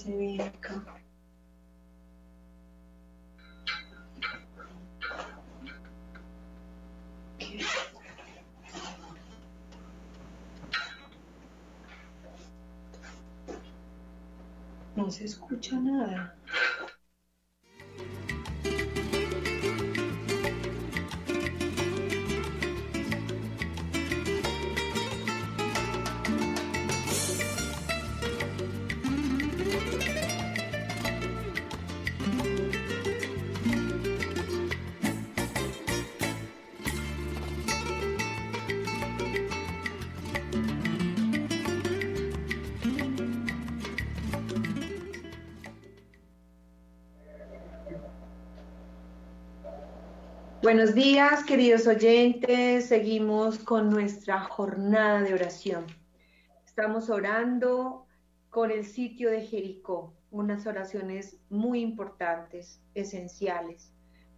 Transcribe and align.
esta 0.00 0.10
USB 0.10 0.40
acá. 0.40 0.82
No 14.96 15.10
se 15.10 15.24
escucha 15.24 15.78
nada. 15.80 16.39
Buenos 50.72 50.94
días, 50.94 51.42
queridos 51.42 51.88
oyentes. 51.88 52.86
Seguimos 52.86 53.58
con 53.58 53.90
nuestra 53.90 54.38
jornada 54.38 55.20
de 55.20 55.34
oración. 55.34 55.84
Estamos 56.64 57.10
orando 57.10 58.06
con 58.50 58.70
el 58.70 58.84
sitio 58.84 59.32
de 59.32 59.40
Jericó, 59.40 60.14
unas 60.30 60.68
oraciones 60.68 61.38
muy 61.48 61.80
importantes, 61.80 62.80
esenciales, 62.94 63.92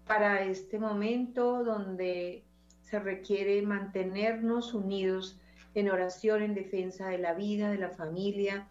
para 0.06 0.42
este 0.42 0.78
momento 0.78 1.64
donde 1.64 2.46
se 2.80 2.98
requiere 2.98 3.60
mantenernos 3.60 4.72
unidos 4.72 5.38
en 5.74 5.90
oración 5.90 6.42
en 6.42 6.54
defensa 6.54 7.08
de 7.08 7.18
la 7.18 7.34
vida, 7.34 7.70
de 7.70 7.76
la 7.76 7.90
familia, 7.90 8.70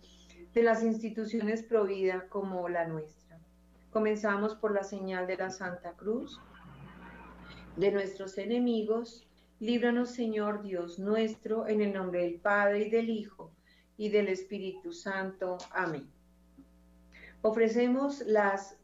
de 0.51 0.63
las 0.63 0.81
instituciones 0.81 1.61
provida 1.61 2.27
como 2.27 2.67
la 2.69 2.87
nuestra. 2.87 3.37
Comenzamos 3.91 4.55
por 4.55 4.73
la 4.73 4.83
señal 4.83 5.27
de 5.27 5.37
la 5.37 5.51
Santa 5.51 5.91
Cruz 5.91 6.41
de 7.75 7.91
nuestros 7.91 8.37
enemigos, 8.37 9.27
líbranos 9.59 10.11
Señor 10.11 10.61
Dios 10.61 10.99
nuestro, 10.99 11.67
en 11.67 11.81
el 11.81 11.93
nombre 11.93 12.23
del 12.23 12.39
Padre 12.39 12.87
y 12.87 12.89
del 12.89 13.09
Hijo 13.09 13.51
y 13.97 14.09
del 14.09 14.27
Espíritu 14.27 14.91
Santo. 14.91 15.57
Amén. 15.71 16.09
Ofrecemos 17.41 18.21
las 18.25 18.77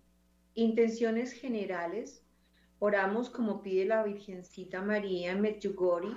intenciones 0.54 1.32
generales, 1.32 2.24
oramos 2.80 3.30
como 3.30 3.62
pide 3.62 3.86
la 3.86 4.04
Virgencita 4.04 4.82
María 4.82 5.32
en 5.32 5.42
Medjugorje, 5.42 6.16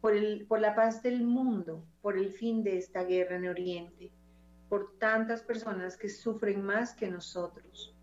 por, 0.00 0.60
la 0.60 0.74
paz 0.74 1.02
del 1.02 1.22
mundo, 1.22 1.84
por 2.00 2.16
el 2.16 2.30
fin 2.30 2.62
de 2.62 2.78
esta 2.78 3.04
guerra 3.04 3.36
en 3.36 3.48
Oriente, 3.48 4.10
por 4.68 4.96
tantas 4.98 5.42
personas 5.42 5.96
que 5.96 6.08
sufren 6.08 6.62
más 6.62 6.94
que 6.94 7.10
nosotros 7.10 7.94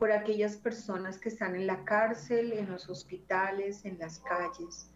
por 0.00 0.12
aquellas 0.12 0.56
personas 0.56 1.18
que 1.18 1.28
están 1.28 1.54
en 1.54 1.66
la 1.66 1.84
cárcel, 1.84 2.54
en 2.54 2.70
los 2.70 2.88
hospitales, 2.88 3.84
en 3.84 3.98
las 3.98 4.18
calles. 4.20 4.90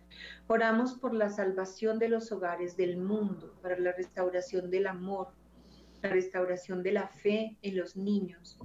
Oramos 0.46 0.94
por 0.94 1.12
la 1.12 1.28
salvación 1.28 1.98
de 1.98 2.08
los 2.08 2.32
hogares 2.32 2.74
del 2.78 2.96
mundo, 2.96 3.54
para 3.60 3.78
la 3.78 3.92
restauración 3.92 4.70
del 4.70 4.86
amor, 4.86 5.28
la 6.02 6.08
restauración 6.08 6.82
de 6.82 6.92
la 6.92 7.08
fe 7.08 7.58
en 7.60 7.76
los 7.76 7.98
niños 7.98 8.58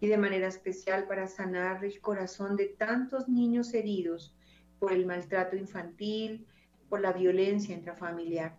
y 0.00 0.06
de 0.08 0.16
manera 0.16 0.48
especial 0.48 1.06
para 1.06 1.26
sanar 1.26 1.84
el 1.84 2.00
corazón 2.00 2.56
de 2.56 2.68
tantos 2.78 3.28
niños 3.28 3.74
heridos 3.74 4.34
por 4.78 4.90
el 4.90 5.04
maltrato 5.04 5.54
infantil, 5.54 6.46
por 6.88 7.02
la 7.02 7.12
violencia 7.12 7.74
intrafamiliar. 7.74 8.58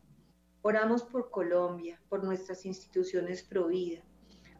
Oramos 0.62 1.02
por 1.02 1.32
Colombia, 1.32 2.00
por 2.08 2.24
nuestras 2.24 2.68
instituciones 2.68 3.42
providas 3.42 4.15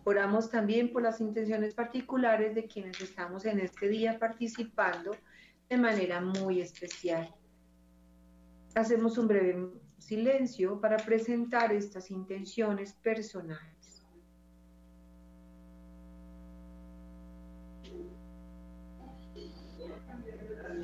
Oramos 0.08 0.52
también 0.52 0.94
por 0.94 1.02
las 1.02 1.20
intenciones 1.20 1.74
particulares 1.74 2.54
de 2.54 2.68
quienes 2.68 3.02
estamos 3.02 3.44
en 3.46 3.60
este 3.60 3.88
día 3.88 4.20
participando 4.20 5.16
de 5.68 5.78
manera 5.78 6.22
muy 6.22 6.62
especial. 6.62 7.34
Hacemos 8.76 9.18
un 9.18 9.28
breve 9.28 9.68
silencio 9.98 10.80
para 10.80 10.98
presentar 10.98 11.74
estas 11.74 12.12
intenciones 12.12 12.94
personales. 12.94 14.06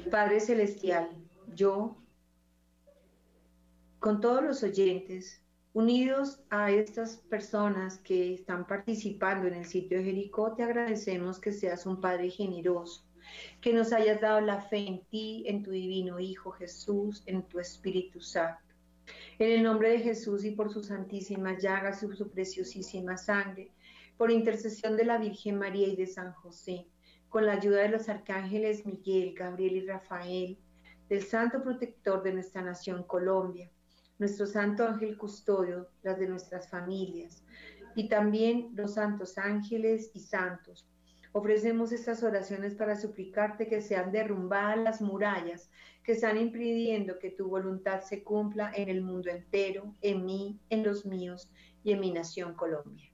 Padre 0.09 0.39
Celestial, 0.39 1.09
yo, 1.53 1.95
con 3.99 4.19
todos 4.19 4.43
los 4.43 4.63
oyentes, 4.63 5.40
Unidos 5.73 6.41
a 6.49 6.69
estas 6.69 7.15
personas 7.29 7.97
que 7.99 8.33
están 8.33 8.67
participando 8.67 9.47
en 9.47 9.53
el 9.53 9.65
sitio 9.65 9.99
de 9.99 10.03
Jericó, 10.03 10.53
te 10.53 10.63
agradecemos 10.63 11.39
que 11.39 11.53
seas 11.53 11.85
un 11.85 12.01
Padre 12.01 12.29
generoso, 12.29 13.05
que 13.61 13.71
nos 13.71 13.93
hayas 13.93 14.19
dado 14.19 14.41
la 14.41 14.59
fe 14.59 14.79
en 14.79 15.05
ti, 15.05 15.45
en 15.47 15.63
tu 15.63 15.71
divino 15.71 16.19
Hijo 16.19 16.51
Jesús, 16.51 17.23
en 17.25 17.43
tu 17.43 17.61
Espíritu 17.61 18.19
Santo. 18.19 18.61
En 19.39 19.49
el 19.49 19.63
nombre 19.63 19.91
de 19.91 19.99
Jesús 19.99 20.43
y 20.43 20.51
por 20.51 20.73
su 20.73 20.83
santísima 20.83 21.57
llaga, 21.57 21.93
su, 21.93 22.11
su 22.11 22.29
preciosísima 22.29 23.15
sangre, 23.15 23.71
por 24.17 24.29
intercesión 24.29 24.97
de 24.97 25.05
la 25.05 25.19
Virgen 25.19 25.57
María 25.57 25.87
y 25.87 25.95
de 25.95 26.07
San 26.07 26.33
José, 26.33 26.85
con 27.29 27.45
la 27.45 27.53
ayuda 27.53 27.83
de 27.83 27.89
los 27.89 28.09
arcángeles 28.09 28.85
Miguel, 28.85 29.35
Gabriel 29.35 29.77
y 29.77 29.85
Rafael, 29.87 30.57
del 31.07 31.23
Santo 31.23 31.63
Protector 31.63 32.23
de 32.23 32.33
nuestra 32.33 32.61
nación 32.61 33.03
Colombia, 33.03 33.71
nuestro 34.21 34.45
Santo 34.45 34.87
Ángel 34.87 35.17
Custodio, 35.17 35.89
las 36.03 36.19
de 36.19 36.27
nuestras 36.27 36.69
familias, 36.69 37.43
y 37.95 38.07
también 38.07 38.69
los 38.75 38.93
santos 38.93 39.39
ángeles 39.39 40.11
y 40.13 40.19
santos. 40.19 40.87
Ofrecemos 41.31 41.91
estas 41.91 42.21
oraciones 42.21 42.75
para 42.75 42.95
suplicarte 42.95 43.67
que 43.67 43.81
sean 43.81 44.11
derrumbadas 44.11 44.77
las 44.77 45.01
murallas 45.01 45.71
que 46.03 46.11
están 46.11 46.37
impidiendo 46.37 47.17
que 47.17 47.31
tu 47.31 47.49
voluntad 47.49 48.01
se 48.01 48.23
cumpla 48.23 48.71
en 48.75 48.89
el 48.89 49.01
mundo 49.01 49.31
entero, 49.31 49.95
en 50.01 50.23
mí, 50.23 50.59
en 50.69 50.83
los 50.83 51.03
míos 51.03 51.51
y 51.83 51.93
en 51.93 51.99
mi 51.99 52.11
nación 52.11 52.53
Colombia. 52.53 53.10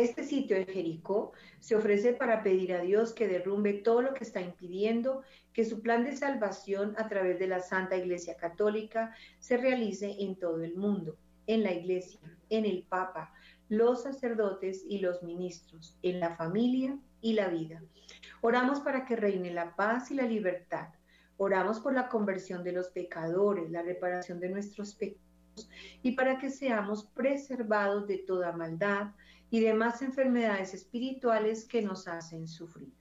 Este 0.00 0.24
sitio 0.24 0.56
de 0.56 0.64
Jericó 0.64 1.32
se 1.58 1.76
ofrece 1.76 2.14
para 2.14 2.42
pedir 2.42 2.72
a 2.72 2.80
Dios 2.80 3.12
que 3.12 3.28
derrumbe 3.28 3.74
todo 3.74 4.00
lo 4.00 4.14
que 4.14 4.24
está 4.24 4.40
impidiendo 4.40 5.20
que 5.52 5.66
su 5.66 5.82
plan 5.82 6.04
de 6.04 6.16
salvación 6.16 6.94
a 6.96 7.06
través 7.06 7.38
de 7.38 7.46
la 7.46 7.60
Santa 7.60 7.98
Iglesia 7.98 8.34
Católica 8.38 9.14
se 9.40 9.58
realice 9.58 10.16
en 10.20 10.36
todo 10.36 10.64
el 10.64 10.74
mundo, 10.74 11.18
en 11.46 11.64
la 11.64 11.74
Iglesia, 11.74 12.18
en 12.48 12.64
el 12.64 12.82
Papa, 12.84 13.34
los 13.68 14.04
sacerdotes 14.04 14.86
y 14.88 15.00
los 15.00 15.22
ministros, 15.22 15.98
en 16.00 16.18
la 16.18 16.34
familia 16.34 16.96
y 17.20 17.34
la 17.34 17.48
vida. 17.48 17.82
Oramos 18.40 18.80
para 18.80 19.04
que 19.04 19.16
reine 19.16 19.52
la 19.52 19.76
paz 19.76 20.10
y 20.10 20.14
la 20.14 20.24
libertad. 20.24 20.88
Oramos 21.36 21.78
por 21.78 21.92
la 21.92 22.08
conversión 22.08 22.64
de 22.64 22.72
los 22.72 22.88
pecadores, 22.88 23.70
la 23.70 23.82
reparación 23.82 24.40
de 24.40 24.48
nuestros 24.48 24.94
pecados 24.94 25.20
y 26.02 26.12
para 26.12 26.38
que 26.38 26.48
seamos 26.48 27.04
preservados 27.04 28.06
de 28.06 28.16
toda 28.16 28.52
maldad 28.52 29.08
y 29.50 29.60
demás 29.60 30.02
enfermedades 30.02 30.74
espirituales 30.74 31.64
que 31.64 31.82
nos 31.82 32.08
hacen 32.08 32.48
sufrir 32.48 32.92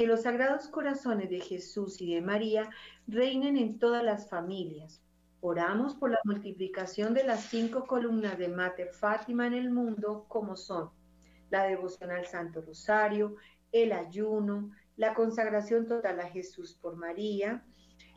que 0.00 0.06
los 0.06 0.22
sagrados 0.22 0.66
corazones 0.66 1.28
de 1.28 1.40
Jesús 1.40 2.00
y 2.00 2.14
de 2.14 2.22
María 2.22 2.70
reinen 3.06 3.58
en 3.58 3.78
todas 3.78 4.02
las 4.02 4.30
familias. 4.30 5.02
Oramos 5.42 5.94
por 5.94 6.10
la 6.10 6.20
multiplicación 6.24 7.12
de 7.12 7.22
las 7.22 7.44
cinco 7.44 7.86
columnas 7.86 8.38
de 8.38 8.48
Mater 8.48 8.94
Fátima 8.94 9.46
en 9.46 9.52
el 9.52 9.70
mundo, 9.70 10.24
como 10.26 10.56
son 10.56 10.88
la 11.50 11.64
devoción 11.64 12.12
al 12.12 12.24
Santo 12.24 12.62
Rosario, 12.62 13.36
el 13.72 13.92
ayuno, 13.92 14.70
la 14.96 15.12
consagración 15.12 15.86
total 15.86 16.18
a 16.20 16.30
Jesús 16.30 16.78
por 16.80 16.96
María, 16.96 17.62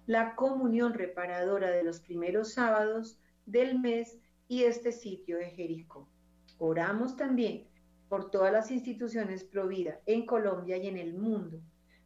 la 0.05 0.35
comunión 0.35 0.93
reparadora 0.93 1.69
de 1.69 1.83
los 1.83 1.99
primeros 1.99 2.53
sábados 2.53 3.19
del 3.45 3.77
mes 3.77 4.17
y 4.47 4.63
este 4.63 4.93
sitio 4.93 5.37
de 5.37 5.49
Jericó. 5.49 6.07
Oramos 6.65 7.17
también 7.17 7.67
por 8.07 8.31
todas 8.31 8.53
las 8.53 8.71
instituciones 8.71 9.43
provida 9.43 9.99
en 10.05 10.25
Colombia 10.25 10.77
y 10.77 10.87
en 10.87 10.95
el 10.95 11.13
mundo, 11.13 11.59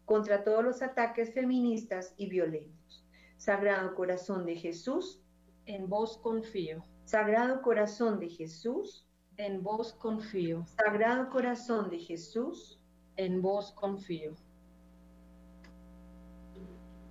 contra 0.04 0.44
todos 0.44 0.64
los 0.64 0.82
ataques 0.82 1.32
feministas 1.32 2.16
y 2.18 2.28
violentos. 2.28 3.06
Sagrado 3.38 3.94
Corazón 3.94 4.48
de 4.48 4.56
Jesús, 4.56 5.22
en 5.68 5.88
vos 5.88 6.18
confío. 6.18 6.84
Sagrado 7.04 7.62
Corazón 7.62 8.20
de 8.20 8.30
Jesús, 8.30 9.06
en 9.38 9.62
vos 9.62 9.94
confío. 9.94 10.66
Sagrado 10.66 11.30
Corazón 11.30 11.92
de 11.92 12.00
Jesús, 12.00 12.80
en 13.16 13.44
vos 13.44 13.74
confío. 13.74 14.34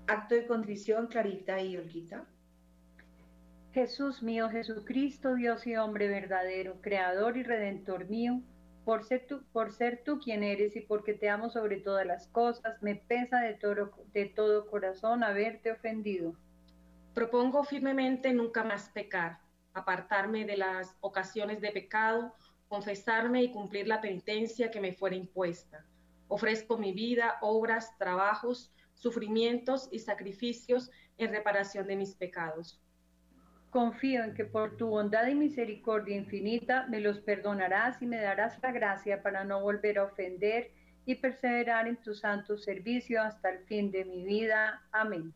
Acto 0.08 0.34
de 0.34 0.48
contrición, 0.48 1.06
Clarita 1.06 1.62
y 1.62 1.76
Olguita. 1.76 2.26
Jesús 3.76 4.22
mío, 4.22 4.48
Jesucristo, 4.48 5.34
Dios 5.34 5.66
y 5.66 5.76
hombre 5.76 6.08
verdadero, 6.08 6.80
Creador 6.80 7.36
y 7.36 7.42
Redentor 7.42 8.08
mío, 8.08 8.40
por 8.86 9.04
ser, 9.04 9.26
tú, 10.02 10.18
quien 10.18 10.42
eres 10.42 10.76
y 10.76 10.80
porque 10.80 11.12
te 11.12 11.28
amo 11.28 11.50
sobre 11.50 11.76
todas 11.80 12.06
las 12.06 12.26
cosas, 12.28 12.80
me 12.80 12.94
pesa 12.94 13.40
de 13.40 13.52
todo, 13.52 13.92
de 14.14 14.24
todo 14.30 14.70
corazón 14.70 15.22
haberte 15.22 15.72
ofendido. 15.72 16.34
Propongo 17.12 17.64
firmemente 17.64 18.32
nunca 18.32 18.64
más 18.64 18.88
pecar, 18.94 19.40
apartarme 19.74 20.46
de 20.46 20.56
las 20.56 20.96
ocasiones 21.02 21.60
de 21.60 21.70
pecado, 21.70 22.32
confesarme 22.68 23.42
y 23.42 23.52
cumplir 23.52 23.88
la 23.88 24.00
penitencia 24.00 24.70
que 24.70 24.80
me 24.80 24.94
fuera 24.94 25.16
impuesta. 25.16 25.84
Ofrezco 26.28 26.78
mi 26.78 26.94
vida, 26.94 27.36
obras, 27.42 27.94
trabajos, 27.98 28.72
sufrimientos 28.94 29.90
y 29.92 29.98
sacrificios 29.98 30.90
en 31.18 31.30
reparación 31.30 31.86
de 31.86 31.96
mis 31.96 32.14
pecados 32.14 32.80
Confío 33.76 34.24
en 34.24 34.32
que 34.32 34.46
por 34.46 34.78
tu 34.78 34.86
bondad 34.86 35.26
y 35.26 35.34
misericordia 35.34 36.16
infinita 36.16 36.86
me 36.88 36.98
los 36.98 37.20
perdonarás 37.20 38.00
y 38.00 38.06
me 38.06 38.16
darás 38.16 38.58
la 38.62 38.72
gracia 38.72 39.22
para 39.22 39.44
no 39.44 39.60
volver 39.60 39.98
a 39.98 40.04
ofender 40.04 40.70
y 41.04 41.16
perseverar 41.16 41.86
en 41.86 41.98
tu 41.98 42.14
santo 42.14 42.56
servicio 42.56 43.20
hasta 43.20 43.50
el 43.50 43.58
fin 43.66 43.90
de 43.90 44.06
mi 44.06 44.24
vida. 44.24 44.82
Amén. 44.92 45.34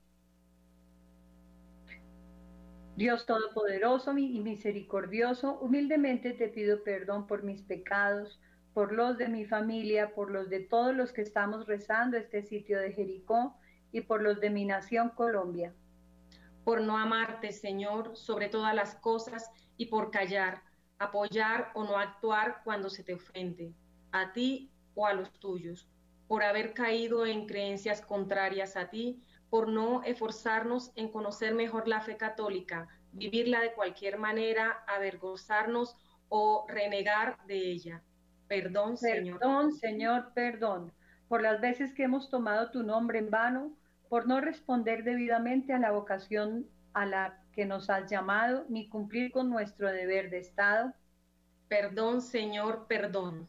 Dios 2.96 3.26
Todopoderoso 3.26 4.16
y 4.16 4.40
misericordioso, 4.40 5.58
humildemente 5.60 6.32
te 6.32 6.48
pido 6.48 6.82
perdón 6.82 7.26
por 7.26 7.42
mis 7.42 7.60
pecados, 7.60 8.40
por 8.72 8.90
los 8.92 9.18
de 9.18 9.28
mi 9.28 9.44
familia, 9.44 10.14
por 10.14 10.30
los 10.30 10.48
de 10.48 10.60
todos 10.60 10.96
los 10.96 11.12
que 11.12 11.20
estamos 11.20 11.66
rezando 11.66 12.16
este 12.16 12.42
sitio 12.44 12.80
de 12.80 12.92
Jericó 12.92 13.54
y 13.92 14.00
por 14.00 14.22
los 14.22 14.40
de 14.40 14.48
mi 14.48 14.64
nación 14.64 15.10
Colombia 15.10 15.74
por 16.64 16.80
no 16.80 16.96
amarte, 16.96 17.52
Señor, 17.52 18.16
sobre 18.16 18.48
todas 18.48 18.74
las 18.74 18.94
cosas 18.96 19.50
y 19.76 19.86
por 19.86 20.10
callar, 20.10 20.62
apoyar 20.98 21.70
o 21.74 21.84
no 21.84 21.96
actuar 21.96 22.60
cuando 22.64 22.90
se 22.90 23.02
te 23.02 23.14
ofende, 23.14 23.72
a 24.12 24.32
ti 24.32 24.70
o 24.94 25.06
a 25.06 25.14
los 25.14 25.32
tuyos, 25.40 25.88
por 26.28 26.42
haber 26.42 26.74
caído 26.74 27.26
en 27.26 27.46
creencias 27.46 28.00
contrarias 28.00 28.76
a 28.76 28.90
ti, 28.90 29.22
por 29.48 29.68
no 29.68 30.02
esforzarnos 30.04 30.92
en 30.94 31.10
conocer 31.10 31.54
mejor 31.54 31.88
la 31.88 32.00
fe 32.00 32.16
católica, 32.16 32.88
vivirla 33.12 33.60
de 33.60 33.72
cualquier 33.72 34.18
manera, 34.18 34.84
avergonzarnos 34.86 35.96
o 36.28 36.66
renegar 36.68 37.44
de 37.46 37.72
ella. 37.72 38.02
Perdón, 38.46 38.96
Señor. 38.96 39.38
Perdón, 39.40 39.72
Señor, 39.72 40.32
perdón, 40.34 40.92
por 41.28 41.42
las 41.42 41.60
veces 41.60 41.92
que 41.94 42.04
hemos 42.04 42.30
tomado 42.30 42.70
tu 42.70 42.82
nombre 42.82 43.18
en 43.18 43.30
vano 43.30 43.76
por 44.10 44.26
no 44.26 44.40
responder 44.40 45.04
debidamente 45.04 45.72
a 45.72 45.78
la 45.78 45.92
vocación 45.92 46.68
a 46.94 47.06
la 47.06 47.40
que 47.52 47.64
nos 47.64 47.88
has 47.90 48.10
llamado, 48.10 48.66
ni 48.68 48.88
cumplir 48.88 49.30
con 49.30 49.48
nuestro 49.48 49.90
deber 49.92 50.30
de 50.30 50.38
Estado. 50.38 50.92
Perdón, 51.68 52.20
Señor, 52.20 52.86
perdón. 52.88 53.48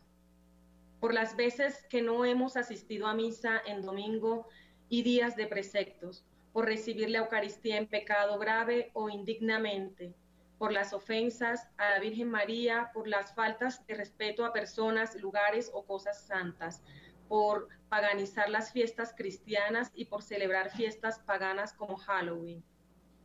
Por 1.00 1.16
las 1.16 1.36
veces 1.36 1.84
que 1.90 2.04
no 2.04 2.26
hemos 2.26 2.58
asistido 2.58 3.08
a 3.08 3.16
misa 3.16 3.60
en 3.66 3.82
domingo 3.82 4.48
y 4.88 5.02
días 5.02 5.36
de 5.36 5.48
preceptos, 5.48 6.24
por 6.54 6.66
recibir 6.66 7.10
la 7.10 7.20
Eucaristía 7.20 7.78
en 7.78 7.88
pecado 7.88 8.38
grave 8.38 8.92
o 8.94 9.10
indignamente, 9.10 10.14
por 10.60 10.72
las 10.72 10.94
ofensas 10.94 11.68
a 11.78 11.90
la 11.90 12.00
Virgen 12.00 12.30
María, 12.30 12.92
por 12.94 13.08
las 13.08 13.34
faltas 13.34 13.84
de 13.88 13.96
respeto 13.96 14.46
a 14.46 14.54
personas, 14.54 15.20
lugares 15.20 15.72
o 15.74 15.84
cosas 15.86 16.22
santas, 16.22 16.84
por 17.28 17.68
paganizar 17.92 18.50
las 18.50 18.72
fiestas 18.72 19.14
cristianas 19.18 19.92
y 19.94 20.06
por 20.06 20.24
celebrar 20.24 20.72
fiestas 20.72 21.20
paganas 21.20 21.74
como 21.74 21.98
Halloween. 21.98 22.64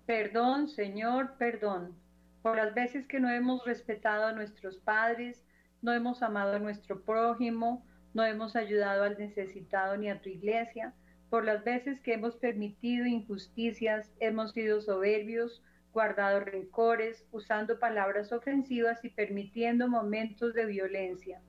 Perdón, 0.07 0.67
Señor, 0.67 1.37
perdón, 1.39 1.95
por 2.43 2.57
las 2.57 2.75
veces 2.75 3.07
que 3.07 3.21
no 3.21 3.31
hemos 3.31 3.65
respetado 3.65 4.27
a 4.27 4.33
nuestros 4.33 4.79
padres, 4.79 5.47
no 5.83 5.93
hemos 5.93 6.21
amado 6.21 6.57
a 6.57 6.59
nuestro 6.59 7.01
prójimo, 7.01 7.87
no 8.13 8.25
hemos 8.25 8.57
ayudado 8.57 9.05
al 9.05 9.17
necesitado 9.17 9.97
ni 9.97 10.11
a 10.11 10.21
tu 10.21 10.31
iglesia, 10.31 10.93
por 11.31 11.45
las 11.45 11.63
veces 11.63 12.01
que 12.01 12.15
hemos 12.15 12.35
permitido 12.35 13.07
injusticias, 13.07 14.11
hemos 14.19 14.51
sido 14.51 14.81
soberbios, 14.81 15.63
guardado 15.93 16.41
rencores, 16.41 17.25
usando 17.31 17.79
palabras 17.79 18.33
ofensivas 18.33 19.05
y 19.05 19.11
permitiendo 19.11 19.87
momentos 19.87 20.55
de 20.55 20.67
violencia. 20.67 21.41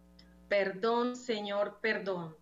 Perdón, 0.50 1.16
Señor, 1.16 1.80
perdón 1.82 2.36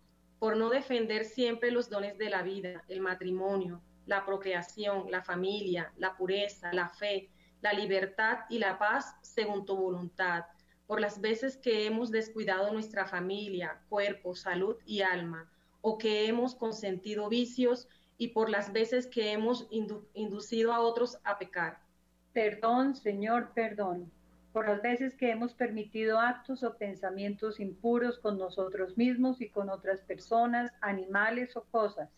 por 0.45 0.57
no 0.57 0.69
defender 0.69 1.25
siempre 1.25 1.71
los 1.71 1.89
dones 1.89 2.19
de 2.19 2.29
la 2.29 2.43
vida, 2.43 2.83
el 2.87 3.01
matrimonio, 3.01 3.81
la 4.05 4.23
procreación, 4.27 5.09
la 5.09 5.23
familia, 5.23 5.91
la 5.97 6.15
pureza, 6.15 6.71
la 6.71 6.87
fe, 6.87 7.31
la 7.61 7.73
libertad 7.73 8.41
y 8.47 8.59
la 8.59 8.77
paz 8.77 9.15
según 9.23 9.65
tu 9.65 9.75
voluntad, 9.75 10.45
por 10.85 11.01
las 11.01 11.19
veces 11.19 11.57
que 11.57 11.87
hemos 11.87 12.11
descuidado 12.11 12.71
nuestra 12.71 13.07
familia, 13.07 13.81
cuerpo, 13.89 14.35
salud 14.35 14.75
y 14.85 15.01
alma, 15.01 15.49
o 15.81 15.97
que 15.97 16.27
hemos 16.27 16.53
consentido 16.53 17.27
vicios 17.27 17.87
y 18.19 18.27
por 18.27 18.51
las 18.51 18.71
veces 18.71 19.07
que 19.07 19.31
hemos 19.31 19.67
inducido 20.13 20.73
a 20.73 20.81
otros 20.81 21.17
a 21.23 21.39
pecar. 21.39 21.79
Perdón, 22.33 22.95
Señor, 22.95 23.51
perdón 23.55 24.11
por 24.55 24.69
las 24.69 24.81
veces 24.81 25.13
que 25.15 25.31
hemos 25.31 25.53
permitido 25.53 26.17
actos 26.17 26.63
o 26.63 26.77
pensamientos 26.77 27.59
impuros 27.59 28.19
con 28.19 28.37
nosotros 28.37 28.95
mismos 28.95 29.41
y 29.41 29.49
con 29.49 29.69
otras 29.69 29.99
personas, 29.99 30.71
animales 30.79 31.57
o 31.57 31.65
cosas. 31.65 32.09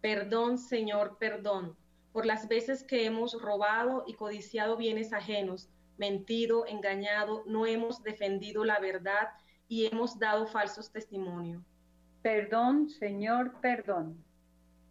Perdón, 0.00 0.56
Señor, 0.56 1.18
perdón, 1.18 1.76
por 2.14 2.24
las 2.24 2.48
veces 2.48 2.82
que 2.82 3.04
hemos 3.04 3.38
robado 3.42 4.04
y 4.06 4.14
codiciado 4.14 4.78
bienes 4.78 5.12
ajenos, 5.12 5.68
mentido, 5.98 6.64
engañado, 6.66 7.42
no 7.44 7.66
hemos 7.66 8.02
defendido 8.02 8.64
la 8.64 8.80
verdad 8.80 9.28
y 9.68 9.84
hemos 9.84 10.18
dado 10.18 10.46
falsos 10.46 10.90
testimonios. 10.90 11.62
Perdón, 12.22 12.88
Señor, 12.88 13.52
perdón, 13.60 14.16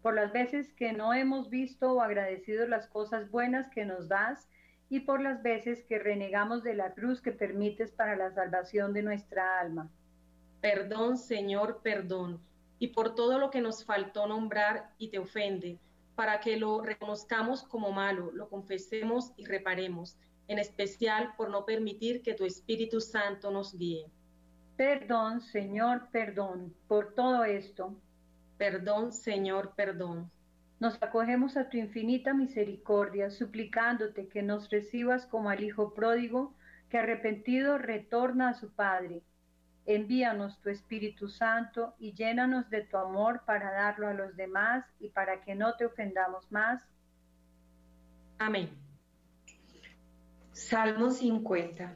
por 0.03 0.13
las 0.13 0.31
veces 0.31 0.71
que 0.73 0.93
no 0.93 1.15
hemos 1.15 1.49
visto 1.49 1.93
o 1.93 2.01
agradecido 2.01 2.67
las 2.67 2.85
cosas 2.85 3.31
buenas 3.31 3.71
que 3.71 3.85
nos 3.85 4.07
das 4.07 4.47
y 4.89 5.01
por 5.01 5.21
las 5.21 5.41
veces 5.41 5.83
que 5.83 5.99
renegamos 5.99 6.63
de 6.63 6.75
la 6.75 6.93
cruz 6.93 7.21
que 7.21 7.31
permites 7.31 7.91
para 7.91 8.15
la 8.15 8.31
salvación 8.31 8.93
de 8.93 9.03
nuestra 9.03 9.59
alma. 9.59 9.89
Perdón, 10.61 11.17
Señor, 11.17 11.81
perdón, 11.83 12.39
y 12.79 12.87
por 12.87 13.15
todo 13.15 13.39
lo 13.39 13.49
que 13.49 13.61
nos 13.61 13.83
faltó 13.83 14.27
nombrar 14.27 14.91
y 14.97 15.09
te 15.09 15.19
ofende, 15.19 15.79
para 16.15 16.39
que 16.39 16.57
lo 16.57 16.81
reconozcamos 16.81 17.63
como 17.63 17.91
malo, 17.91 18.31
lo 18.31 18.49
confesemos 18.49 19.31
y 19.37 19.45
reparemos, 19.45 20.17
en 20.47 20.59
especial 20.59 21.33
por 21.35 21.49
no 21.49 21.65
permitir 21.65 22.21
que 22.21 22.33
tu 22.33 22.45
Espíritu 22.45 23.01
Santo 23.01 23.51
nos 23.51 23.77
guíe. 23.77 24.05
Perdón, 24.77 25.41
Señor, 25.41 26.09
perdón, 26.11 26.73
por 26.87 27.13
todo 27.13 27.43
esto. 27.43 27.95
Perdón, 28.57 29.11
Señor, 29.11 29.73
perdón. 29.75 30.29
Nos 30.79 31.01
acogemos 31.01 31.55
a 31.55 31.69
tu 31.69 31.77
infinita 31.77 32.33
misericordia, 32.33 33.29
suplicándote 33.29 34.27
que 34.27 34.41
nos 34.41 34.69
recibas 34.69 35.25
como 35.25 35.49
al 35.49 35.63
Hijo 35.63 35.93
pródigo, 35.93 36.53
que 36.89 36.97
arrepentido 36.97 37.77
retorna 37.77 38.49
a 38.49 38.53
su 38.53 38.73
Padre. 38.73 39.21
Envíanos 39.85 40.59
tu 40.61 40.69
Espíritu 40.69 41.29
Santo 41.29 41.95
y 41.99 42.13
llénanos 42.13 42.69
de 42.69 42.81
tu 42.81 42.97
amor 42.97 43.43
para 43.45 43.71
darlo 43.71 44.07
a 44.07 44.13
los 44.13 44.35
demás 44.35 44.85
y 44.99 45.09
para 45.09 45.41
que 45.41 45.55
no 45.55 45.75
te 45.75 45.85
ofendamos 45.85 46.51
más. 46.51 46.83
Amén. 48.39 48.69
Salmo 50.51 51.11
50. 51.11 51.95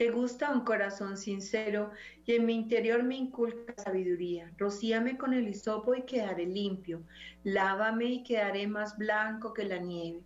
Te 0.00 0.10
gusta 0.10 0.50
un 0.50 0.60
corazón 0.62 1.18
sincero 1.18 1.90
y 2.24 2.32
en 2.32 2.46
mi 2.46 2.54
interior 2.54 3.02
me 3.02 3.16
inculca 3.16 3.74
sabiduría. 3.76 4.50
Rocíame 4.56 5.18
con 5.18 5.34
el 5.34 5.46
hisopo 5.46 5.94
y 5.94 6.04
quedaré 6.04 6.46
limpio. 6.46 7.02
Lávame 7.44 8.06
y 8.06 8.22
quedaré 8.22 8.66
más 8.66 8.96
blanco 8.96 9.52
que 9.52 9.66
la 9.66 9.76
nieve. 9.76 10.22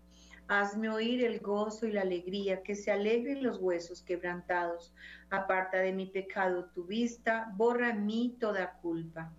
Hazme 0.47 0.91
oír 0.91 1.25
el 1.25 1.41
gozo 1.41 1.89
y 1.89 1.93
la 1.93 2.03
alegría, 2.03 2.63
que 2.63 2.77
se 2.77 2.93
alegren 2.93 3.43
los 3.43 3.59
huesos 3.59 4.01
quebrantados. 4.03 4.95
Aparta 5.29 5.79
de 5.79 5.93
mi 5.93 6.07
pecado 6.07 6.67
tu 6.73 6.85
vista, 6.85 7.53
borra 7.57 7.91
en 7.91 8.07
mí 8.07 8.37
toda 8.39 8.75
culpa. 8.75 9.33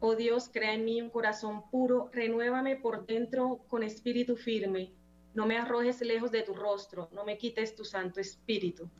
Oh 0.00 0.16
Dios, 0.16 0.50
crea 0.52 0.74
en 0.74 0.84
mí 0.84 1.00
un 1.00 1.08
corazón 1.08 1.70
puro, 1.70 2.10
renuévame 2.12 2.76
por 2.76 3.06
dentro 3.06 3.64
con 3.68 3.84
espíritu 3.84 4.36
firme 4.36 4.92
No 5.32 5.46
me 5.46 5.56
arrojes 5.56 6.02
lejos 6.02 6.30
de 6.30 6.42
tu 6.42 6.52
rostro, 6.52 7.08
no 7.14 7.24
me 7.24 7.38
quites 7.38 7.74
tu 7.74 7.86
Santo 7.86 8.20
Espíritu. 8.20 8.90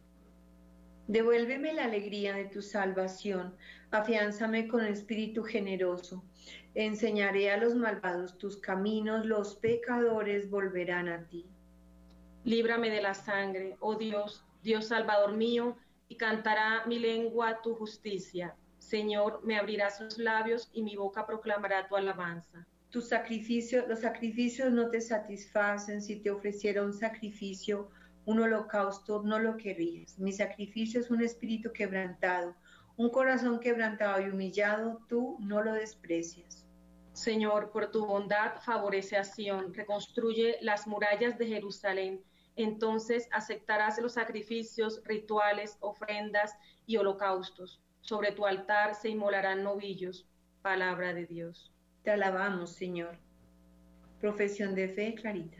Devuélveme 1.10 1.72
la 1.72 1.86
alegría 1.86 2.34
de 2.34 2.44
tu 2.44 2.62
salvación, 2.62 3.56
afiánzame 3.90 4.68
con 4.68 4.84
espíritu 4.84 5.42
generoso. 5.42 6.22
Enseñaré 6.76 7.50
a 7.50 7.56
los 7.56 7.74
malvados 7.74 8.38
tus 8.38 8.56
caminos, 8.58 9.26
los 9.26 9.56
pecadores 9.56 10.48
volverán 10.48 11.08
a 11.08 11.26
ti. 11.26 11.50
Líbrame 12.44 12.90
de 12.90 13.02
la 13.02 13.14
sangre, 13.14 13.76
oh 13.80 13.96
Dios, 13.96 14.46
Dios 14.62 14.86
Salvador 14.86 15.32
mío, 15.32 15.76
y 16.06 16.14
cantará 16.14 16.86
mi 16.86 17.00
lengua 17.00 17.60
tu 17.60 17.74
justicia. 17.74 18.54
Señor, 18.78 19.40
me 19.42 19.58
abrirá 19.58 19.90
sus 19.90 20.16
labios 20.16 20.70
y 20.72 20.84
mi 20.84 20.94
boca 20.94 21.26
proclamará 21.26 21.88
tu 21.88 21.96
alabanza. 21.96 22.64
Tu 22.90 23.02
sacrificio, 23.02 23.84
los 23.88 23.98
sacrificios 23.98 24.72
no 24.72 24.90
te 24.90 25.00
satisfacen. 25.00 26.02
Si 26.02 26.20
te 26.20 26.30
ofreciera 26.30 26.84
un 26.84 26.92
sacrificio, 26.92 27.90
un 28.24 28.40
holocausto, 28.40 29.22
no 29.22 29.38
lo 29.38 29.56
querrías. 29.56 30.18
Mi 30.18 30.32
sacrificio 30.32 31.00
es 31.00 31.10
un 31.10 31.22
espíritu 31.22 31.72
quebrantado, 31.72 32.54
un 32.96 33.10
corazón 33.10 33.60
quebrantado 33.60 34.20
y 34.20 34.28
humillado, 34.30 35.00
tú 35.08 35.38
no 35.40 35.62
lo 35.62 35.72
desprecias. 35.72 36.66
Señor, 37.12 37.70
por 37.70 37.90
tu 37.90 38.06
bondad 38.06 38.60
favorece 38.60 39.16
a 39.16 39.24
Sión, 39.24 39.74
reconstruye 39.74 40.58
las 40.60 40.86
murallas 40.86 41.38
de 41.38 41.46
Jerusalén. 41.46 42.22
Entonces 42.56 43.28
aceptarás 43.32 43.98
los 44.00 44.14
sacrificios, 44.14 45.02
rituales, 45.04 45.76
ofrendas 45.80 46.54
y 46.86 46.96
holocaustos. 46.98 47.80
Sobre 48.00 48.32
tu 48.32 48.46
altar 48.46 48.94
se 48.94 49.08
inmolarán 49.08 49.62
novillos. 49.62 50.26
Palabra 50.62 51.14
de 51.14 51.26
Dios. 51.26 51.72
Te 52.02 52.10
alabamos, 52.10 52.72
Señor. 52.72 53.18
Profesión 54.20 54.74
de 54.74 54.88
fe, 54.88 55.14
Clarita. 55.14 55.59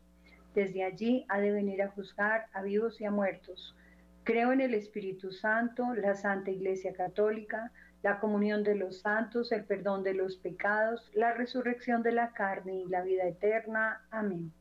desde 0.53 0.83
allí 0.83 1.25
ha 1.29 1.39
de 1.39 1.51
venir 1.51 1.81
a 1.81 1.89
juzgar 1.89 2.47
a 2.53 2.61
vivos 2.61 2.99
y 3.01 3.05
a 3.05 3.11
muertos. 3.11 3.75
Creo 4.23 4.51
en 4.51 4.61
el 4.61 4.73
Espíritu 4.73 5.31
Santo, 5.31 5.93
la 5.95 6.15
Santa 6.15 6.51
Iglesia 6.51 6.93
Católica, 6.93 7.71
la 8.03 8.19
comunión 8.19 8.63
de 8.63 8.75
los 8.75 8.99
santos, 8.99 9.51
el 9.51 9.63
perdón 9.63 10.03
de 10.03 10.13
los 10.13 10.37
pecados, 10.37 11.09
la 11.13 11.33
resurrección 11.33 12.03
de 12.03 12.11
la 12.11 12.31
carne 12.33 12.75
y 12.75 12.85
la 12.87 13.01
vida 13.01 13.27
eterna. 13.27 14.01
Amén. 14.11 14.51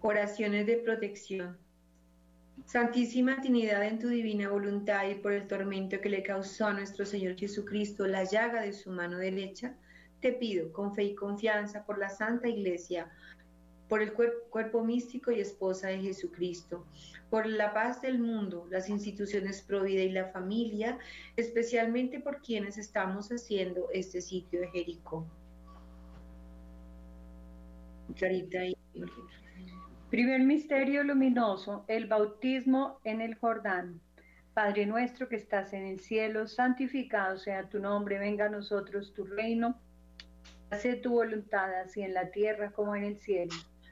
Oraciones 0.00 0.66
de 0.66 0.76
protección. 0.76 1.56
Santísima 2.64 3.40
Trinidad, 3.40 3.84
en 3.84 3.98
tu 3.98 4.08
divina 4.08 4.48
voluntad 4.48 5.06
y 5.08 5.14
por 5.14 5.32
el 5.32 5.46
tormento 5.46 6.00
que 6.00 6.08
le 6.08 6.22
causó 6.22 6.66
a 6.66 6.72
nuestro 6.72 7.04
Señor 7.04 7.36
Jesucristo 7.36 8.06
la 8.06 8.24
llaga 8.24 8.62
de 8.62 8.72
su 8.72 8.90
mano 8.90 9.18
derecha, 9.18 9.74
te 10.20 10.32
pido 10.32 10.72
con 10.72 10.94
fe 10.94 11.04
y 11.04 11.14
confianza 11.14 11.84
por 11.84 11.98
la 11.98 12.08
Santa 12.08 12.48
Iglesia, 12.48 13.10
por 13.88 14.02
el 14.02 14.12
cuerpo, 14.12 14.82
místico 14.84 15.30
y 15.30 15.40
esposa 15.40 15.88
de 15.88 16.00
Jesucristo, 16.00 16.84
por 17.30 17.46
la 17.46 17.72
paz 17.72 18.02
del 18.02 18.18
mundo, 18.18 18.66
las 18.70 18.88
instituciones 18.88 19.62
Provida 19.62 20.02
y 20.02 20.10
la 20.10 20.26
familia, 20.26 20.98
especialmente 21.36 22.20
por 22.20 22.40
quienes 22.40 22.78
estamos 22.78 23.28
haciendo 23.30 23.88
este 23.92 24.20
sitio 24.20 24.60
de 24.60 24.68
Jericó. 24.70 25.26
Primer 30.10 30.40
misterio 30.42 31.04
luminoso, 31.04 31.84
el 31.88 32.06
bautismo 32.06 33.00
en 33.04 33.20
el 33.20 33.34
Jordán. 33.34 34.00
Padre 34.54 34.86
nuestro 34.86 35.28
que 35.28 35.36
estás 35.36 35.74
en 35.74 35.84
el 35.84 36.00
cielo, 36.00 36.46
santificado 36.46 37.36
sea 37.36 37.68
tu 37.68 37.78
nombre, 37.78 38.18
venga 38.18 38.46
a 38.46 38.48
nosotros 38.48 39.12
tu 39.12 39.24
reino, 39.24 39.78
hace 40.70 40.94
tu 40.96 41.10
voluntad 41.10 41.74
así 41.80 42.00
en 42.02 42.14
la 42.14 42.30
tierra 42.30 42.70
como 42.70 42.96
en 42.96 43.04
el 43.04 43.18
cielo. 43.18 43.52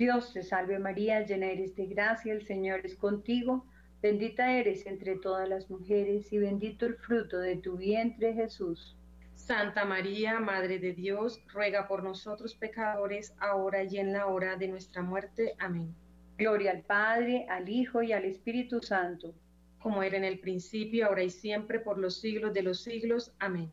Dios 0.00 0.32
te 0.32 0.42
salve 0.42 0.78
María, 0.78 1.20
llena 1.26 1.50
eres 1.50 1.76
de 1.76 1.84
gracia, 1.84 2.32
el 2.32 2.46
Señor 2.46 2.80
es 2.86 2.96
contigo, 2.96 3.66
bendita 4.00 4.50
eres 4.50 4.86
entre 4.86 5.16
todas 5.16 5.46
las 5.46 5.68
mujeres 5.68 6.32
y 6.32 6.38
bendito 6.38 6.86
el 6.86 6.94
fruto 6.94 7.38
de 7.38 7.56
tu 7.56 7.76
vientre 7.76 8.32
Jesús. 8.32 8.96
Santa 9.34 9.84
María, 9.84 10.40
Madre 10.40 10.78
de 10.78 10.94
Dios, 10.94 11.42
ruega 11.52 11.86
por 11.86 12.02
nosotros 12.02 12.54
pecadores, 12.54 13.34
ahora 13.40 13.84
y 13.84 13.98
en 13.98 14.14
la 14.14 14.24
hora 14.28 14.56
de 14.56 14.68
nuestra 14.68 15.02
muerte. 15.02 15.52
Amén. 15.58 15.94
Gloria 16.38 16.70
al 16.70 16.80
Padre, 16.80 17.44
al 17.50 17.68
Hijo 17.68 18.02
y 18.02 18.12
al 18.12 18.24
Espíritu 18.24 18.80
Santo. 18.80 19.34
Como 19.80 20.02
era 20.02 20.16
en 20.16 20.24
el 20.24 20.40
principio, 20.40 21.08
ahora 21.08 21.24
y 21.24 21.30
siempre, 21.30 21.78
por 21.78 21.98
los 21.98 22.22
siglos 22.22 22.54
de 22.54 22.62
los 22.62 22.82
siglos. 22.82 23.34
Amén. 23.38 23.70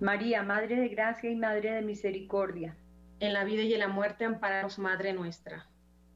María, 0.00 0.42
Madre 0.42 0.76
de 0.76 0.88
Gracia 0.88 1.28
y 1.30 1.36
Madre 1.36 1.72
de 1.72 1.82
Misericordia 1.82 2.74
en 3.20 3.32
la 3.32 3.44
vida 3.44 3.62
y 3.62 3.74
en 3.74 3.80
la 3.80 3.88
muerte, 3.88 4.24
amparanos, 4.24 4.78
Madre 4.78 5.12
nuestra. 5.12 5.66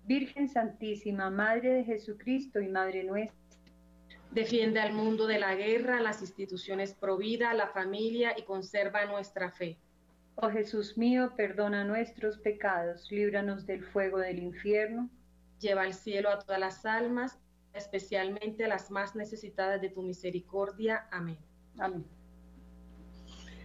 Virgen 0.04 0.48
Santísima, 0.48 1.30
Madre 1.30 1.72
de 1.72 1.84
Jesucristo 1.84 2.60
y 2.60 2.68
Madre 2.68 3.04
nuestra. 3.04 3.38
Defiende 4.30 4.80
al 4.80 4.94
mundo 4.94 5.26
de 5.26 5.38
la 5.38 5.54
guerra, 5.54 6.00
las 6.00 6.22
instituciones 6.22 6.94
pro 6.94 7.18
vida, 7.18 7.52
la 7.54 7.68
familia 7.68 8.34
y 8.36 8.44
conserva 8.44 9.04
nuestra 9.04 9.50
fe. 9.50 9.78
Oh 10.36 10.48
Jesús 10.48 10.96
mío, 10.96 11.34
perdona 11.36 11.84
nuestros 11.84 12.38
pecados, 12.38 13.10
líbranos 13.12 13.66
del 13.66 13.84
fuego 13.84 14.18
del 14.18 14.38
infierno. 14.38 15.10
Lleva 15.60 15.82
al 15.82 15.92
cielo 15.92 16.30
a 16.30 16.38
todas 16.38 16.58
las 16.58 16.86
almas, 16.86 17.38
especialmente 17.74 18.64
a 18.64 18.68
las 18.68 18.90
más 18.90 19.14
necesitadas 19.14 19.80
de 19.80 19.90
tu 19.90 20.02
misericordia. 20.02 21.06
Amén. 21.10 21.38
Amén. 21.78 22.21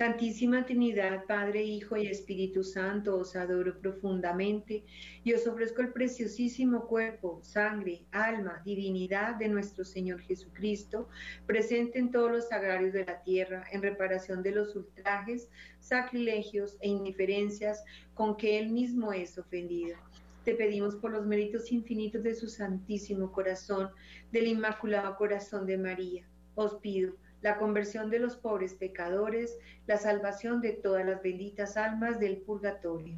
Santísima 0.00 0.64
Trinidad, 0.64 1.26
Padre, 1.26 1.62
Hijo 1.62 1.94
y 1.94 2.06
Espíritu 2.06 2.64
Santo, 2.64 3.18
os 3.18 3.36
adoro 3.36 3.78
profundamente 3.80 4.82
y 5.24 5.34
os 5.34 5.46
ofrezco 5.46 5.82
el 5.82 5.92
preciosísimo 5.92 6.86
cuerpo, 6.86 7.38
sangre, 7.42 8.06
alma, 8.10 8.62
divinidad 8.64 9.34
de 9.34 9.48
nuestro 9.48 9.84
Señor 9.84 10.22
Jesucristo, 10.22 11.10
presente 11.44 11.98
en 11.98 12.10
todos 12.10 12.32
los 12.32 12.48
sagrarios 12.48 12.94
de 12.94 13.04
la 13.04 13.22
tierra, 13.22 13.66
en 13.72 13.82
reparación 13.82 14.42
de 14.42 14.52
los 14.52 14.74
ultrajes, 14.74 15.50
sacrilegios 15.80 16.78
e 16.80 16.88
indiferencias 16.88 17.84
con 18.14 18.38
que 18.38 18.58
Él 18.58 18.70
mismo 18.70 19.12
es 19.12 19.36
ofendido. 19.36 19.98
Te 20.46 20.54
pedimos 20.54 20.96
por 20.96 21.10
los 21.10 21.26
méritos 21.26 21.70
infinitos 21.72 22.22
de 22.22 22.34
su 22.34 22.48
Santísimo 22.48 23.30
Corazón, 23.30 23.90
del 24.32 24.46
Inmaculado 24.46 25.14
Corazón 25.16 25.66
de 25.66 25.76
María. 25.76 26.26
Os 26.54 26.76
pido 26.76 27.19
la 27.42 27.58
conversión 27.58 28.10
de 28.10 28.18
los 28.18 28.36
pobres 28.36 28.74
pecadores, 28.74 29.58
la 29.86 29.96
salvación 29.96 30.60
de 30.60 30.72
todas 30.72 31.06
las 31.06 31.22
benditas 31.22 31.76
almas 31.76 32.20
del 32.20 32.38
purgatorio. 32.38 33.16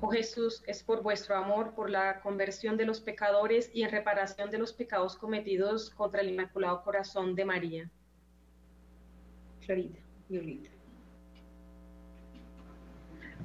Oh 0.00 0.08
Jesús, 0.08 0.62
es 0.66 0.82
por 0.82 1.02
vuestro 1.02 1.36
amor, 1.36 1.74
por 1.74 1.88
la 1.88 2.20
conversión 2.20 2.76
de 2.76 2.84
los 2.84 3.00
pecadores 3.00 3.70
y 3.72 3.82
en 3.82 3.90
reparación 3.90 4.50
de 4.50 4.58
los 4.58 4.72
pecados 4.72 5.16
cometidos 5.16 5.90
contra 5.90 6.20
el 6.20 6.30
Inmaculado 6.30 6.82
Corazón 6.82 7.34
de 7.34 7.44
María. 7.44 7.90
Clarita, 9.64 9.98
Violita. 10.28 10.70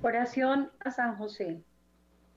Oración 0.01 0.71
a 0.79 0.91
San 0.91 1.15
José. 1.15 1.61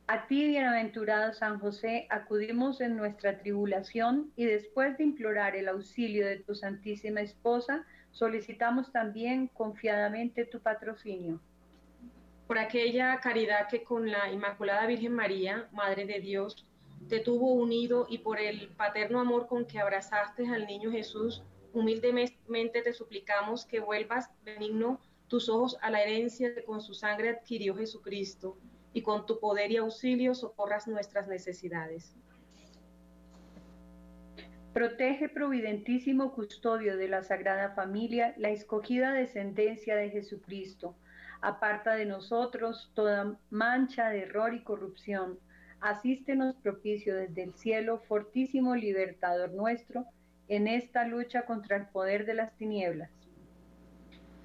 A 0.09 0.27
ti, 0.27 0.49
bienaventurado 0.49 1.33
San 1.33 1.61
José, 1.61 2.09
acudimos 2.11 2.81
en 2.81 2.97
nuestra 2.97 3.39
tribulación 3.39 4.33
y 4.35 4.45
después 4.45 4.99
de 4.99 5.05
implorar 5.05 5.55
el 5.55 5.69
auxilio 5.69 6.27
de 6.27 6.39
tu 6.39 6.57
Santísima 6.57 7.21
Esposa, 7.21 7.87
solicitamos 8.11 8.91
también 8.91 9.47
confiadamente 9.47 10.45
tu 10.45 10.61
patrocinio. 10.61 11.41
Por 12.49 12.59
aquella 12.59 13.19
caridad 13.21 13.69
que 13.69 13.85
con 13.85 14.11
la 14.11 14.31
Inmaculada 14.31 14.87
Virgen 14.87 15.15
María, 15.15 15.69
Madre 15.73 16.05
de 16.05 16.19
Dios, 16.19 16.67
te 17.09 17.21
tuvo 17.21 17.53
unido 17.53 18.07
y 18.11 18.19
por 18.19 18.41
el 18.41 18.69
paterno 18.71 19.21
amor 19.21 19.47
con 19.47 19.67
que 19.67 19.79
abrazaste 19.79 20.49
al 20.49 20.67
niño 20.67 20.91
Jesús, 20.91 21.45
humildemente 21.73 22.83
te 22.83 22.93
suplicamos 22.93 23.65
que 23.65 23.79
vuelvas 23.79 24.31
benigno 24.43 25.01
tus 25.29 25.49
ojos 25.49 25.79
a 25.81 25.91
la 25.91 26.03
herencia 26.03 26.55
que 26.55 26.65
con 26.65 26.83
su 26.83 26.93
sangre 26.93 27.31
adquirió 27.31 27.77
Jesucristo 27.77 28.59
y 28.93 29.03
con 29.03 29.27
tu 29.27 29.41
poder 29.41 29.71
y 29.71 29.77
auxilio 29.77 30.35
socorras 30.35 30.87
nuestras 30.87 31.29
necesidades. 31.29 32.15
Protege, 34.73 35.29
providentísimo 35.29 36.33
custodio 36.33 36.97
de 36.97 37.09
la 37.09 37.23
Sagrada 37.23 37.75
Familia, 37.75 38.35
la 38.39 38.51
escogida 38.51 39.13
descendencia 39.13 39.97
de 39.97 40.11
Jesucristo. 40.11 40.97
Aparta 41.43 41.95
de 41.95 42.07
nosotros 42.07 42.91
toda 42.95 43.39
mancha 43.51 44.09
de 44.09 44.23
error 44.23 44.55
y 44.55 44.63
corrupción. 44.63 45.39
Asístenos 45.81 46.57
propicio 46.57 47.17
desde 47.17 47.43
el 47.43 47.55
cielo, 47.55 47.99
fortísimo 48.09 48.75
libertador 48.75 49.53
nuestro, 49.53 50.07
en 50.49 50.69
esta 50.69 51.07
lucha 51.07 51.45
contra 51.45 51.77
el 51.77 51.89
poder 51.89 52.25
de 52.25 52.35
las 52.35 52.57
tinieblas 52.57 53.11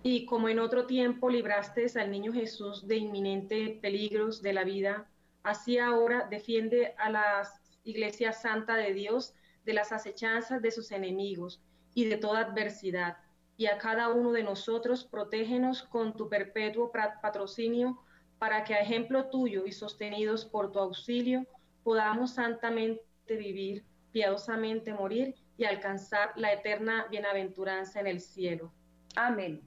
y 0.03 0.25
como 0.25 0.49
en 0.49 0.59
otro 0.59 0.85
tiempo 0.85 1.29
libraste 1.29 1.87
al 1.99 2.11
niño 2.11 2.31
Jesús 2.31 2.87
de 2.87 2.97
inminentes 2.97 3.77
peligros 3.79 4.41
de 4.41 4.53
la 4.53 4.63
vida, 4.63 5.09
así 5.43 5.77
ahora 5.77 6.27
defiende 6.29 6.93
a 6.97 7.09
la 7.09 7.43
Iglesia 7.83 8.31
Santa 8.31 8.75
de 8.75 8.93
Dios 8.93 9.33
de 9.65 9.73
las 9.73 9.91
acechanzas 9.91 10.61
de 10.61 10.71
sus 10.71 10.91
enemigos 10.91 11.61
y 11.93 12.05
de 12.05 12.17
toda 12.17 12.39
adversidad. 12.39 13.17
Y 13.57 13.65
a 13.65 13.77
cada 13.77 14.09
uno 14.09 14.31
de 14.31 14.43
nosotros 14.43 15.03
protégenos 15.03 15.83
con 15.83 16.15
tu 16.15 16.29
perpetuo 16.29 16.91
patrocinio, 16.91 17.99
para 18.39 18.63
que 18.63 18.75
a 18.75 18.81
ejemplo 18.81 19.29
tuyo 19.29 19.65
y 19.65 19.71
sostenidos 19.71 20.45
por 20.45 20.71
tu 20.71 20.79
auxilio, 20.79 21.45
podamos 21.83 22.35
santamente 22.35 23.01
vivir, 23.27 23.83
piadosamente 24.11 24.93
morir 24.93 25.35
y 25.57 25.65
alcanzar 25.65 26.33
la 26.35 26.53
eterna 26.53 27.07
bienaventuranza 27.09 27.99
en 27.99 28.07
el 28.07 28.21
cielo. 28.21 28.71
Amén. 29.15 29.61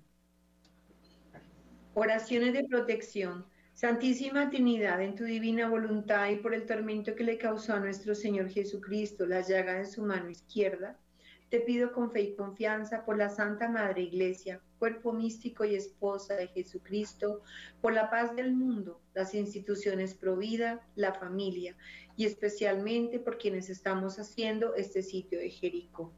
Oraciones 2.02 2.54
de 2.54 2.64
protección. 2.64 3.44
Santísima 3.74 4.48
Trinidad, 4.48 5.02
en 5.02 5.14
tu 5.14 5.24
divina 5.24 5.68
voluntad 5.68 6.30
y 6.30 6.36
por 6.36 6.54
el 6.54 6.64
tormento 6.64 7.14
que 7.14 7.24
le 7.24 7.36
causó 7.36 7.74
a 7.74 7.78
nuestro 7.78 8.14
Señor 8.14 8.48
Jesucristo 8.48 9.26
la 9.26 9.42
llaga 9.42 9.74
de 9.74 9.84
su 9.84 10.00
mano 10.00 10.30
izquierda, 10.30 10.98
te 11.50 11.60
pido 11.60 11.92
con 11.92 12.10
fe 12.10 12.22
y 12.22 12.34
confianza 12.36 13.04
por 13.04 13.18
la 13.18 13.28
Santa 13.28 13.68
Madre 13.68 14.00
Iglesia, 14.00 14.62
cuerpo 14.78 15.12
místico 15.12 15.66
y 15.66 15.74
esposa 15.74 16.36
de 16.36 16.48
Jesucristo, 16.48 17.42
por 17.82 17.92
la 17.92 18.08
paz 18.08 18.34
del 18.34 18.54
mundo, 18.54 18.98
las 19.12 19.34
instituciones 19.34 20.14
pro 20.14 20.38
vida, 20.38 20.80
la 20.96 21.12
familia 21.12 21.76
y 22.16 22.24
especialmente 22.24 23.18
por 23.18 23.36
quienes 23.36 23.68
estamos 23.68 24.18
haciendo 24.18 24.74
este 24.74 25.02
sitio 25.02 25.38
de 25.38 25.50
Jericó. 25.50 26.14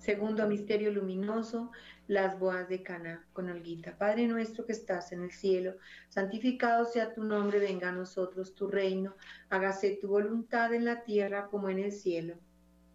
Segundo 0.00 0.46
misterio 0.46 0.90
luminoso, 0.90 1.72
las 2.08 2.38
boas 2.38 2.70
de 2.70 2.82
Cana 2.82 3.26
con 3.34 3.50
Olguita. 3.50 3.98
Padre 3.98 4.26
nuestro 4.26 4.64
que 4.64 4.72
estás 4.72 5.12
en 5.12 5.24
el 5.24 5.30
cielo, 5.30 5.74
santificado 6.08 6.86
sea 6.86 7.12
tu 7.12 7.22
nombre, 7.22 7.58
venga 7.58 7.90
a 7.90 7.92
nosotros 7.92 8.54
tu 8.54 8.66
reino, 8.66 9.14
hágase 9.50 9.98
tu 10.00 10.08
voluntad 10.08 10.72
en 10.72 10.86
la 10.86 11.04
tierra 11.04 11.48
como 11.48 11.68
en 11.68 11.80
el 11.80 11.92
cielo. 11.92 12.36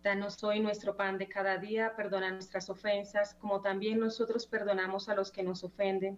Danos 0.01 0.43
hoy 0.43 0.61
nuestro 0.61 0.97
pan 0.97 1.19
de 1.19 1.29
cada 1.29 1.59
día, 1.59 1.95
perdona 1.95 2.31
nuestras 2.31 2.71
ofensas, 2.71 3.35
como 3.35 3.61
también 3.61 3.99
nosotros 3.99 4.47
perdonamos 4.47 5.07
a 5.07 5.13
los 5.13 5.31
que 5.31 5.43
nos 5.43 5.63
ofenden 5.63 6.17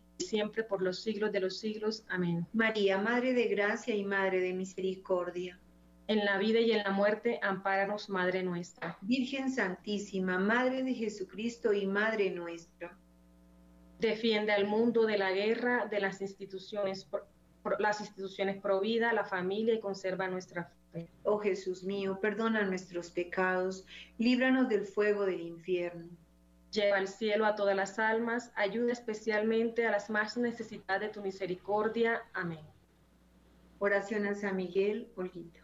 siempre 0.21 0.63
por 0.63 0.81
los 0.81 1.01
siglos 1.01 1.31
de 1.31 1.39
los 1.39 1.59
siglos. 1.59 2.03
Amén. 2.09 2.47
María, 2.53 2.97
Madre 2.97 3.33
de 3.33 3.47
Gracia 3.47 3.95
y 3.95 4.03
Madre 4.03 4.39
de 4.39 4.53
Misericordia. 4.53 5.59
En 6.07 6.25
la 6.25 6.37
vida 6.37 6.59
y 6.59 6.71
en 6.71 6.83
la 6.83 6.91
muerte, 6.91 7.39
ampáranos, 7.41 8.09
Madre 8.09 8.43
nuestra. 8.43 8.97
Virgen 9.01 9.51
Santísima, 9.51 10.37
Madre 10.37 10.83
de 10.83 10.93
Jesucristo 10.93 11.73
y 11.73 11.85
Madre 11.85 12.31
nuestra. 12.31 12.97
Defiende 13.99 14.51
al 14.51 14.65
mundo 14.65 15.05
de 15.05 15.17
la 15.17 15.31
guerra, 15.31 15.85
de 15.85 15.99
las 15.99 16.21
instituciones, 16.21 17.07
las 17.79 18.01
instituciones 18.01 18.61
pro 18.61 18.79
vida, 18.79 19.13
la 19.13 19.25
familia 19.25 19.73
y 19.73 19.79
conserva 19.79 20.27
nuestra 20.27 20.73
fe. 20.91 21.09
Oh 21.23 21.37
Jesús 21.37 21.83
mío, 21.83 22.19
perdona 22.19 22.63
nuestros 22.63 23.11
pecados, 23.11 23.85
líbranos 24.17 24.67
del 24.69 24.85
fuego 24.85 25.25
del 25.25 25.41
infierno 25.41 26.09
Lleva 26.71 26.97
al 26.97 27.09
cielo 27.09 27.45
a 27.45 27.55
todas 27.55 27.75
las 27.75 27.99
almas, 27.99 28.51
ayuda 28.55 28.93
especialmente 28.93 29.85
a 29.85 29.91
las 29.91 30.09
más 30.09 30.37
necesitadas 30.37 31.01
de 31.01 31.09
tu 31.09 31.21
misericordia. 31.21 32.23
Amén. 32.33 32.65
Oración 33.79 34.25
a 34.25 34.35
San 34.35 34.55
Miguel, 34.55 35.11
Olguito. 35.17 35.59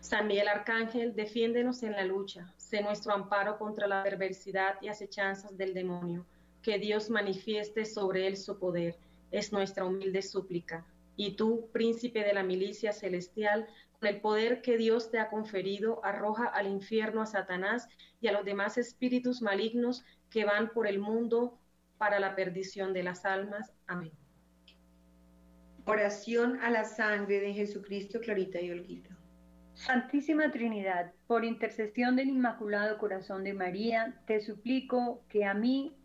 San 0.00 0.26
Miguel 0.26 0.48
Arcángel, 0.48 1.14
defiéndenos 1.14 1.82
en 1.82 1.92
la 1.92 2.04
lucha, 2.04 2.52
sé 2.56 2.82
nuestro 2.82 3.12
amparo 3.12 3.58
contra 3.58 3.86
la 3.86 4.02
perversidad 4.02 4.76
y 4.80 4.88
acechanzas 4.88 5.56
del 5.56 5.74
demonio, 5.74 6.24
que 6.62 6.78
Dios 6.78 7.10
manifieste 7.10 7.84
sobre 7.84 8.26
él 8.26 8.36
su 8.36 8.58
poder, 8.58 8.96
es 9.30 9.52
nuestra 9.52 9.84
humilde 9.84 10.22
súplica. 10.22 10.86
Y 11.16 11.36
tú, 11.36 11.68
príncipe 11.72 12.22
de 12.22 12.32
la 12.32 12.42
milicia 12.42 12.92
celestial, 12.92 13.66
el 14.06 14.20
poder 14.20 14.62
que 14.62 14.76
Dios 14.76 15.10
te 15.10 15.18
ha 15.18 15.28
conferido, 15.28 16.04
arroja 16.04 16.46
al 16.46 16.66
infierno 16.66 17.22
a 17.22 17.26
Satanás 17.26 17.88
y 18.20 18.28
a 18.28 18.32
los 18.32 18.44
demás 18.44 18.78
espíritus 18.78 19.42
malignos 19.42 20.04
que 20.30 20.44
van 20.44 20.70
por 20.70 20.86
el 20.86 20.98
mundo 20.98 21.58
para 21.98 22.18
la 22.20 22.34
perdición 22.34 22.92
de 22.92 23.02
las 23.02 23.24
almas. 23.24 23.72
Amén. 23.86 24.12
Oración 25.86 26.60
a 26.62 26.70
la 26.70 26.84
sangre 26.84 27.40
de 27.40 27.52
Jesucristo, 27.52 28.20
Clarita 28.20 28.60
y 28.60 28.70
Olguito. 28.70 29.10
Santísima 29.74 30.50
Trinidad, 30.50 31.12
por 31.26 31.44
intercesión 31.44 32.16
del 32.16 32.28
Inmaculado 32.28 32.96
Corazón 32.96 33.44
de 33.44 33.54
María, 33.54 34.20
te 34.26 34.40
suplico 34.40 35.24
que 35.28 35.44
a 35.44 35.52
mi 35.52 35.96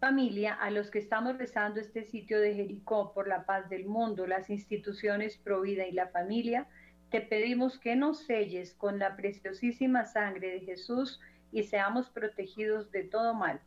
familia, 0.00 0.54
a 0.54 0.70
los 0.70 0.90
que 0.90 0.98
estamos 0.98 1.38
rezando 1.38 1.80
este 1.80 2.02
sitio 2.02 2.40
de 2.40 2.54
Jericó 2.54 3.14
por 3.14 3.28
la 3.28 3.46
paz 3.46 3.70
del 3.70 3.86
mundo, 3.86 4.26
las 4.26 4.50
instituciones 4.50 5.38
Provida 5.38 5.86
y 5.86 5.92
la 5.92 6.08
familia, 6.08 6.66
te 7.12 7.20
pedimos 7.20 7.78
que 7.78 7.94
nos 7.94 8.24
selles 8.24 8.74
con 8.74 8.98
la 8.98 9.14
preciosísima 9.14 10.04
sangre 10.06 10.50
de 10.50 10.60
Jesús 10.60 11.20
y 11.52 11.62
seamos 11.62 12.10
protegidos 12.10 12.90
de 12.90 13.04
todo 13.04 13.34
mal. 13.34 13.60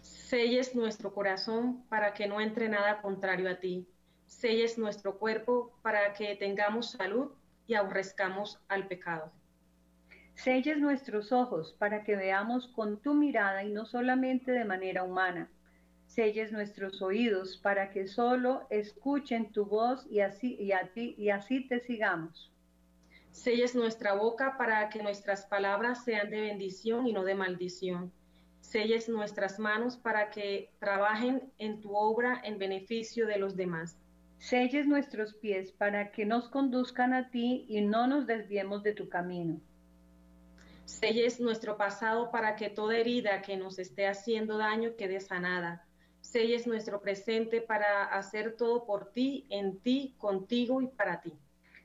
Selles 0.00 0.74
nuestro 0.74 1.12
corazón 1.12 1.84
para 1.90 2.14
que 2.14 2.26
no 2.26 2.40
entre 2.40 2.70
nada 2.70 3.02
contrario 3.02 3.50
a 3.50 3.56
ti 3.56 3.86
selles 4.32 4.78
nuestro 4.78 5.18
cuerpo 5.18 5.72
para 5.82 6.12
que 6.14 6.34
tengamos 6.36 6.92
salud 6.92 7.30
y 7.66 7.74
aborrezcamos 7.74 8.58
al 8.68 8.88
pecado. 8.88 9.30
Selles 10.34 10.78
nuestros 10.78 11.32
ojos 11.32 11.74
para 11.78 12.02
que 12.02 12.16
veamos 12.16 12.66
con 12.68 13.00
tu 13.00 13.14
mirada 13.14 13.62
y 13.62 13.70
no 13.70 13.84
solamente 13.84 14.50
de 14.50 14.64
manera 14.64 15.04
humana. 15.04 15.48
Selles 16.06 16.50
nuestros 16.50 17.00
oídos 17.02 17.56
para 17.58 17.90
que 17.90 18.08
solo 18.08 18.66
escuchen 18.70 19.52
tu 19.52 19.66
voz 19.66 20.06
y 20.10 20.20
así, 20.20 20.56
y 20.58 20.72
a 20.72 20.88
ti, 20.92 21.14
y 21.18 21.28
así 21.28 21.68
te 21.68 21.80
sigamos. 21.80 22.51
Selles 23.32 23.74
nuestra 23.74 24.14
boca 24.14 24.56
para 24.56 24.88
que 24.88 25.02
nuestras 25.02 25.46
palabras 25.46 26.04
sean 26.04 26.30
de 26.30 26.40
bendición 26.40 27.06
y 27.06 27.12
no 27.12 27.24
de 27.24 27.34
maldición. 27.34 28.12
Selles 28.60 29.08
nuestras 29.08 29.58
manos 29.58 29.96
para 29.96 30.30
que 30.30 30.70
trabajen 30.78 31.52
en 31.58 31.80
tu 31.80 31.96
obra 31.96 32.40
en 32.44 32.58
beneficio 32.58 33.26
de 33.26 33.38
los 33.38 33.56
demás 33.56 33.98
selles 34.42 34.88
nuestros 34.88 35.34
pies 35.34 35.70
para 35.70 36.10
que 36.10 36.24
nos 36.24 36.48
conduzcan 36.48 37.14
a 37.14 37.30
ti 37.30 37.64
y 37.68 37.80
no 37.80 38.08
nos 38.08 38.26
desviemos 38.26 38.82
de 38.82 38.92
tu 38.92 39.08
camino. 39.08 39.60
Selles 40.84 41.38
nuestro 41.38 41.76
pasado 41.76 42.32
para 42.32 42.56
que 42.56 42.68
toda 42.68 42.96
herida 42.96 43.40
que 43.40 43.56
nos 43.56 43.78
esté 43.78 44.08
haciendo 44.08 44.58
daño 44.58 44.96
quede 44.96 45.20
sanada. 45.20 45.86
Selles 46.20 46.66
nuestro 46.66 47.00
presente 47.00 47.60
para 47.60 48.04
hacer 48.06 48.56
todo 48.56 48.84
por 48.84 49.12
ti, 49.12 49.46
en 49.48 49.78
ti, 49.78 50.16
contigo 50.18 50.82
y 50.82 50.88
para 50.88 51.20
ti. 51.20 51.32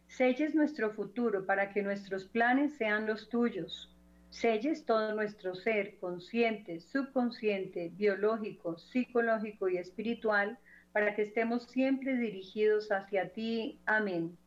Selles 0.07 0.55
nuestro 0.55 0.91
futuro 0.91 1.45
para 1.45 1.69
que 1.71 1.83
nuestros 1.83 2.25
planes 2.25 2.73
sean 2.77 3.05
los 3.05 3.29
tuyos. 3.29 3.89
Selles 4.29 4.85
todo 4.85 5.13
nuestro 5.13 5.55
ser, 5.55 5.97
consciente, 5.99 6.79
subconsciente, 6.79 7.91
biológico, 7.95 8.77
psicológico 8.77 9.69
y 9.69 9.77
espiritual, 9.77 10.57
para 10.91 11.15
que 11.15 11.23
estemos 11.23 11.63
siempre 11.63 12.17
dirigidos 12.17 12.91
hacia 12.91 13.29
ti. 13.29 13.77
Amén. 13.85 14.37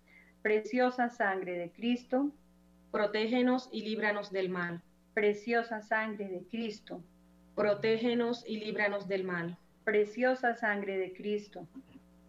Preciosa 0.43 1.09
sangre 1.09 1.57
de 1.57 1.71
Cristo, 1.71 2.33
protégenos 2.91 3.69
y 3.71 3.83
líbranos 3.83 4.33
del 4.33 4.49
mal. 4.49 4.83
Preciosa 5.15 5.83
sangre 5.83 6.29
de 6.29 6.43
Cristo, 6.51 7.03
protégenos 7.55 8.45
y 8.47 8.59
líbranos 8.59 9.07
del 9.07 9.25
mal. 9.25 9.57
Preciosa 9.85 10.55
sangre 10.55 10.97
de 10.97 11.13
Cristo, 11.13 11.67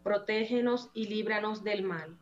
protégenos 0.04 0.89
y 0.94 1.08
líbranos 1.08 1.63
del 1.63 1.84
mal. 1.84 2.17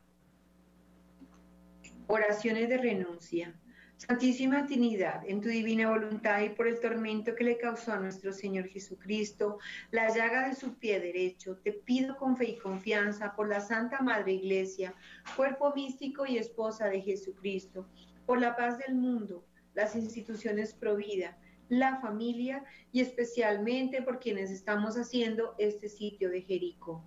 Oraciones 2.11 2.69
de 2.69 2.77
renuncia. 2.79 3.53
Santísima 3.97 4.65
Trinidad, 4.65 5.21
en 5.27 5.41
tu 5.41 5.47
divina 5.47 5.91
voluntad 5.91 6.41
y 6.41 6.49
por 6.49 6.67
el 6.67 6.79
tormento 6.79 7.35
que 7.35 7.43
le 7.43 7.59
causó 7.59 7.93
a 7.93 7.99
nuestro 7.99 8.33
Señor 8.33 8.65
Jesucristo, 8.67 9.59
la 9.91 10.11
llaga 10.11 10.47
de 10.47 10.55
su 10.55 10.73
pie 10.79 10.99
derecho, 10.99 11.57
te 11.57 11.71
pido 11.71 12.17
con 12.17 12.35
fe 12.35 12.45
y 12.45 12.57
confianza 12.57 13.35
por 13.35 13.47
la 13.47 13.61
Santa 13.61 14.01
Madre 14.01 14.33
Iglesia, 14.33 14.95
cuerpo 15.35 15.71
místico 15.75 16.25
y 16.25 16.39
esposa 16.39 16.87
de 16.87 16.99
Jesucristo, 16.99 17.87
por 18.25 18.41
la 18.41 18.55
paz 18.55 18.79
del 18.79 18.95
mundo, 18.95 19.45
las 19.75 19.95
instituciones 19.95 20.73
provida, 20.73 21.37
la 21.67 22.01
familia 22.01 22.63
y 22.91 23.01
especialmente 23.01 24.01
por 24.01 24.19
quienes 24.19 24.49
estamos 24.49 24.97
haciendo 24.97 25.53
este 25.59 25.87
sitio 25.87 26.31
de 26.31 26.41
Jericó. 26.41 27.03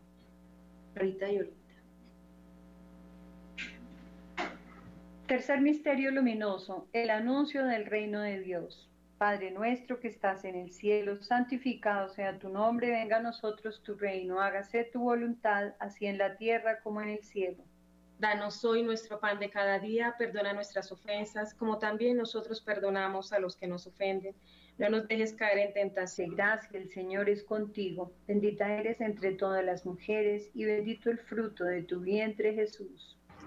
Rita 0.94 1.26
Tercer 5.32 5.62
misterio 5.62 6.10
luminoso, 6.10 6.88
el 6.92 7.08
anuncio 7.08 7.64
del 7.64 7.86
reino 7.86 8.20
de 8.20 8.40
Dios. 8.40 8.90
Padre 9.16 9.50
nuestro 9.50 9.98
que 9.98 10.08
estás 10.08 10.44
en 10.44 10.56
el 10.56 10.72
cielo, 10.72 11.22
santificado 11.22 12.10
sea 12.10 12.38
tu 12.38 12.50
nombre, 12.50 12.90
venga 12.90 13.16
a 13.16 13.22
nosotros 13.22 13.82
tu 13.82 13.94
reino, 13.94 14.42
hágase 14.42 14.84
tu 14.92 15.00
voluntad, 15.00 15.72
así 15.80 16.04
en 16.04 16.18
la 16.18 16.36
tierra 16.36 16.80
como 16.82 17.00
en 17.00 17.08
el 17.08 17.24
cielo. 17.24 17.64
Danos 18.18 18.62
hoy 18.62 18.82
nuestro 18.82 19.20
pan 19.20 19.38
de 19.38 19.48
cada 19.48 19.78
día, 19.78 20.16
perdona 20.18 20.52
nuestras 20.52 20.92
ofensas, 20.92 21.54
como 21.54 21.78
también 21.78 22.18
nosotros 22.18 22.60
perdonamos 22.60 23.32
a 23.32 23.38
los 23.38 23.56
que 23.56 23.66
nos 23.66 23.86
ofenden. 23.86 24.34
No 24.76 24.90
nos 24.90 25.08
dejes 25.08 25.32
caer 25.32 25.60
en 25.60 25.72
tentación. 25.72 26.36
Gracias, 26.36 26.74
el 26.74 26.90
Señor 26.90 27.30
es 27.30 27.42
contigo. 27.42 28.12
Bendita 28.26 28.70
eres 28.76 29.00
entre 29.00 29.32
todas 29.32 29.64
las 29.64 29.86
mujeres 29.86 30.50
y 30.52 30.66
bendito 30.66 31.10
el 31.10 31.16
fruto 31.20 31.64
de 31.64 31.84
tu 31.84 32.00
vientre, 32.00 32.52
Jesús. 32.52 33.16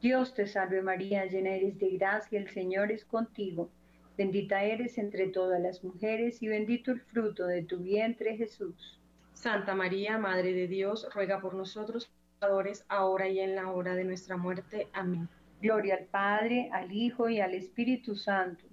Dios 0.00 0.32
te 0.32 0.46
salve 0.46 0.80
María, 0.80 1.26
llena 1.26 1.50
eres 1.50 1.76
de 1.80 1.90
gracia, 1.90 2.38
el 2.38 2.48
Señor 2.50 2.92
es 2.92 3.04
contigo. 3.04 3.68
Bendita 4.16 4.62
eres 4.62 4.96
entre 4.96 5.26
todas 5.26 5.60
las 5.60 5.82
mujeres 5.82 6.40
y 6.40 6.46
bendito 6.46 6.92
el 6.92 7.00
fruto 7.00 7.48
de 7.48 7.64
tu 7.64 7.78
vientre 7.78 8.36
Jesús. 8.36 9.00
Santa 9.32 9.74
María, 9.74 10.16
Madre 10.16 10.52
de 10.52 10.68
Dios, 10.68 11.08
ruega 11.12 11.40
por 11.40 11.54
nosotros 11.54 12.08
pecadores, 12.34 12.84
ahora 12.88 13.28
y 13.28 13.40
en 13.40 13.56
la 13.56 13.72
hora 13.72 13.96
de 13.96 14.04
nuestra 14.04 14.36
muerte. 14.36 14.86
Amén. 14.92 15.28
Gloria 15.60 15.96
al 15.96 16.04
Padre, 16.04 16.70
al 16.72 16.92
Hijo 16.92 17.28
y 17.28 17.40
al 17.40 17.54
Espíritu 17.54 18.14
Santo. 18.14 18.66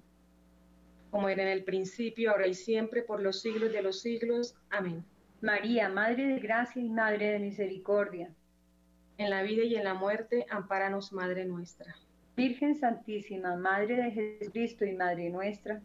Como 1.09 1.27
era 1.27 1.41
en 1.41 1.49
el 1.49 1.63
principio, 1.63 2.29
ahora 2.29 2.45
y 2.45 2.53
siempre, 2.53 3.01
por 3.01 3.19
los 3.19 3.41
siglos 3.41 3.71
de 3.71 3.81
los 3.81 3.99
siglos. 3.99 4.55
Amén. 4.69 5.03
María, 5.41 5.89
Madre 5.89 6.27
de 6.27 6.39
Gracia 6.39 6.83
y 6.83 6.89
Madre 6.89 7.31
de 7.31 7.39
Misericordia 7.39 8.29
en 9.17 9.29
la 9.29 9.43
vida 9.43 9.63
y 9.63 9.75
en 9.75 9.83
la 9.83 9.93
muerte, 9.93 10.45
ampáranos, 10.49 11.13
Madre 11.13 11.45
nuestra. 11.45 11.95
Virgen 12.35 12.75
Santísima, 12.75 13.55
Madre 13.55 13.95
de 13.95 14.11
Jesucristo 14.11 14.85
y 14.85 14.93
Madre 14.93 15.29
nuestra, 15.29 15.81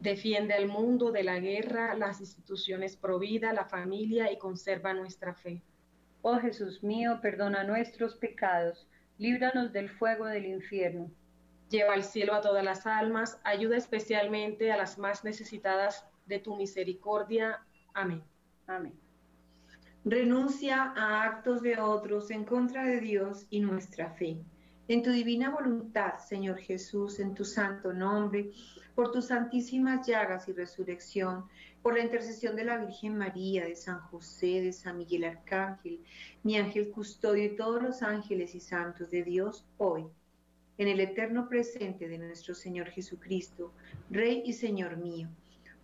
defiende 0.00 0.54
al 0.54 0.66
mundo 0.66 1.12
de 1.12 1.22
la 1.22 1.38
guerra, 1.38 1.94
las 1.94 2.20
instituciones 2.20 2.96
provida, 2.96 3.52
la 3.52 3.64
familia 3.64 4.32
y 4.32 4.38
conserva 4.38 4.94
nuestra 4.94 5.34
fe. 5.34 5.62
Oh 6.22 6.38
Jesús 6.38 6.82
mío, 6.82 7.20
perdona 7.22 7.64
nuestros 7.64 8.16
pecados, 8.16 8.88
líbranos 9.18 9.72
del 9.72 9.88
fuego 9.88 10.26
del 10.26 10.46
infierno. 10.46 11.10
Lleva 11.70 11.94
al 11.94 12.02
cielo 12.02 12.34
a 12.34 12.40
todas 12.40 12.64
las 12.64 12.86
almas, 12.86 13.40
ayuda 13.44 13.76
especialmente 13.76 14.72
a 14.72 14.76
las 14.76 14.98
más 14.98 15.24
necesitadas 15.24 16.06
de 16.26 16.38
tu 16.38 16.56
misericordia. 16.56 17.60
Amén. 17.94 18.22
Amén. 18.66 19.07
Renuncia 20.10 20.94
a 20.96 21.22
actos 21.22 21.60
de 21.60 21.78
otros 21.78 22.30
en 22.30 22.46
contra 22.46 22.82
de 22.82 22.98
Dios 22.98 23.46
y 23.50 23.60
nuestra 23.60 24.08
fe. 24.08 24.38
En 24.88 25.02
tu 25.02 25.10
divina 25.10 25.50
voluntad, 25.50 26.14
Señor 26.26 26.56
Jesús, 26.56 27.20
en 27.20 27.34
tu 27.34 27.44
santo 27.44 27.92
nombre, 27.92 28.50
por 28.94 29.12
tus 29.12 29.26
santísimas 29.26 30.06
llagas 30.06 30.48
y 30.48 30.54
resurrección, 30.54 31.44
por 31.82 31.92
la 31.92 32.02
intercesión 32.02 32.56
de 32.56 32.64
la 32.64 32.78
Virgen 32.78 33.18
María, 33.18 33.66
de 33.66 33.76
San 33.76 34.00
José, 34.00 34.62
de 34.62 34.72
San 34.72 34.96
Miguel 34.96 35.24
Arcángel, 35.24 36.00
mi 36.42 36.56
ángel 36.56 36.88
custodio 36.90 37.44
y 37.44 37.56
todos 37.56 37.82
los 37.82 38.02
ángeles 38.02 38.54
y 38.54 38.60
santos 38.60 39.10
de 39.10 39.24
Dios, 39.24 39.66
hoy, 39.76 40.06
en 40.78 40.88
el 40.88 41.00
eterno 41.00 41.50
presente 41.50 42.08
de 42.08 42.16
nuestro 42.16 42.54
Señor 42.54 42.86
Jesucristo, 42.88 43.74
Rey 44.08 44.42
y 44.46 44.54
Señor 44.54 44.96
mío, 44.96 45.28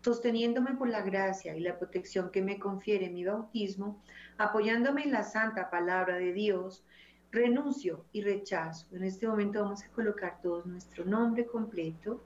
sosteniéndome 0.04 0.74
por 0.74 0.88
la 0.88 1.00
gracia 1.00 1.56
y 1.56 1.60
la 1.60 1.78
protección 1.78 2.30
que 2.30 2.42
me 2.42 2.58
confiere 2.58 3.08
mi 3.08 3.24
bautismo, 3.24 4.02
apoyándome 4.36 5.04
en 5.04 5.12
la 5.12 5.22
santa 5.22 5.70
palabra 5.70 6.16
de 6.18 6.34
Dios, 6.34 6.84
renuncio 7.32 8.04
y 8.12 8.20
rechazo. 8.20 8.86
En 8.94 9.02
este 9.02 9.26
momento 9.26 9.62
vamos 9.62 9.82
a 9.82 9.88
colocar 9.88 10.42
todos 10.42 10.66
nuestro 10.66 11.06
nombre 11.06 11.46
completo, 11.46 12.22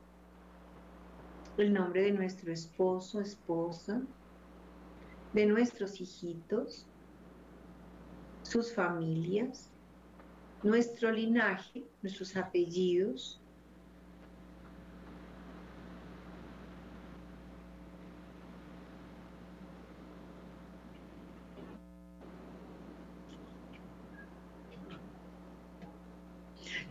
el 1.57 1.73
nombre 1.73 2.03
de 2.03 2.11
nuestro 2.11 2.53
esposo, 2.53 3.21
esposa, 3.21 4.03
de 5.33 5.47
nuestros 5.47 6.01
hijitos, 6.01 6.85
sus 8.43 8.75
familias, 8.75 9.71
nuestro 10.64 11.12
linaje, 11.12 11.85
nuestros 12.03 12.37
apellidos, 12.37 13.41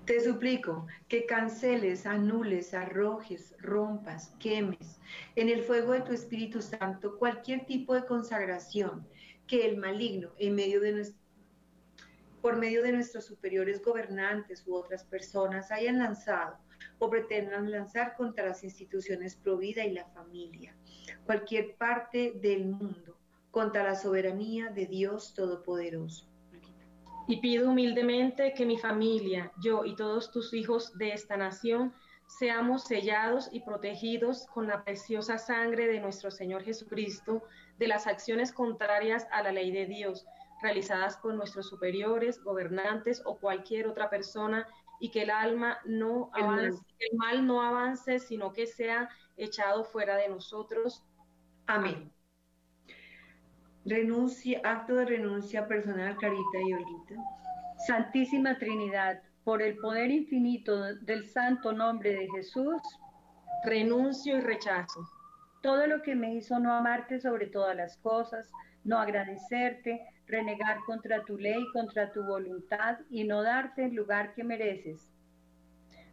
Te 0.07 0.21
suplico 0.21 0.87
que 1.09 1.25
canceles, 1.25 2.05
anules, 2.05 2.73
arrojes, 2.73 3.53
rompas, 3.59 4.33
quemes 4.39 5.01
en 5.35 5.49
el 5.49 5.61
fuego 5.61 5.91
de 5.91 5.99
tu 5.99 6.13
Espíritu 6.13 6.61
Santo 6.61 7.17
cualquier 7.17 7.65
tipo 7.65 7.93
de 7.93 8.05
consagración 8.05 9.05
que 9.47 9.67
el 9.67 9.75
maligno 9.75 10.31
en 10.39 10.55
medio 10.55 10.79
de 10.79 11.11
por 12.41 12.55
medio 12.55 12.83
de 12.83 12.93
nuestros 12.93 13.25
superiores 13.25 13.83
gobernantes 13.83 14.65
u 14.65 14.75
otras 14.75 15.03
personas 15.03 15.71
hayan 15.71 15.97
lanzado 15.97 16.57
o 16.99 17.09
pretendan 17.09 17.69
lanzar 17.69 18.15
contra 18.15 18.45
las 18.45 18.63
instituciones 18.63 19.35
Provida 19.35 19.83
y 19.83 19.91
la 19.91 20.05
familia, 20.05 20.73
cualquier 21.25 21.75
parte 21.75 22.31
del 22.41 22.67
mundo, 22.67 23.17
contra 23.51 23.83
la 23.83 23.95
soberanía 23.95 24.69
de 24.69 24.85
Dios 24.85 25.33
Todopoderoso 25.33 26.29
y 27.27 27.37
pido 27.37 27.69
humildemente 27.69 28.53
que 28.53 28.65
mi 28.65 28.77
familia, 28.77 29.51
yo 29.61 29.83
y 29.85 29.95
todos 29.95 30.31
tus 30.31 30.53
hijos 30.53 30.97
de 30.97 31.11
esta 31.11 31.35
nación 31.35 31.93
seamos 32.25 32.85
sellados 32.85 33.49
y 33.51 33.61
protegidos 33.61 34.47
con 34.47 34.67
la 34.67 34.83
preciosa 34.83 35.37
sangre 35.37 35.87
de 35.87 35.99
nuestro 35.99 36.31
Señor 36.31 36.63
Jesucristo 36.63 37.43
de 37.77 37.87
las 37.87 38.07
acciones 38.07 38.51
contrarias 38.51 39.27
a 39.31 39.43
la 39.43 39.51
ley 39.51 39.71
de 39.71 39.85
Dios 39.85 40.25
realizadas 40.61 41.17
por 41.17 41.33
nuestros 41.33 41.67
superiores, 41.67 42.41
gobernantes 42.41 43.21
o 43.25 43.37
cualquier 43.37 43.87
otra 43.87 44.09
persona 44.09 44.65
y 44.99 45.11
que 45.11 45.23
el 45.23 45.29
alma 45.29 45.77
no 45.85 46.31
avance, 46.33 46.81
el 46.99 47.17
mal 47.17 47.45
no 47.45 47.61
avance, 47.61 48.19
sino 48.19 48.51
que 48.53 48.65
sea 48.65 49.09
echado 49.35 49.83
fuera 49.83 50.15
de 50.15 50.29
nosotros. 50.29 51.03
Amén. 51.67 52.11
Renuncia, 53.87 54.59
acto 54.65 54.95
de 54.95 55.05
renuncia 55.05 55.65
personal, 55.65 56.17
Carita 56.17 56.59
y 56.67 56.73
Olguita. 56.73 57.15
Santísima 57.87 58.57
Trinidad, 58.57 59.21
por 59.45 59.61
el 59.61 59.77
poder 59.77 60.11
infinito 60.11 60.93
del 60.95 61.25
santo 61.25 61.71
nombre 61.71 62.11
de 62.11 62.27
Jesús, 62.35 62.81
renuncio 63.63 64.39
y 64.39 64.41
rechazo. 64.41 65.07
Todo 65.61 65.87
lo 65.87 66.01
que 66.01 66.15
me 66.15 66.35
hizo 66.35 66.59
no 66.59 66.73
amarte 66.73 67.21
sobre 67.21 67.47
todas 67.47 67.77
las 67.77 67.95
cosas, 67.99 68.51
no 68.83 68.99
agradecerte, 68.99 70.05
renegar 70.25 70.79
contra 70.85 71.23
tu 71.23 71.37
ley, 71.37 71.63
contra 71.71 72.11
tu 72.11 72.25
voluntad 72.25 72.99
y 73.09 73.23
no 73.23 73.41
darte 73.41 73.85
el 73.85 73.93
lugar 73.93 74.33
que 74.33 74.43
mereces. 74.43 75.09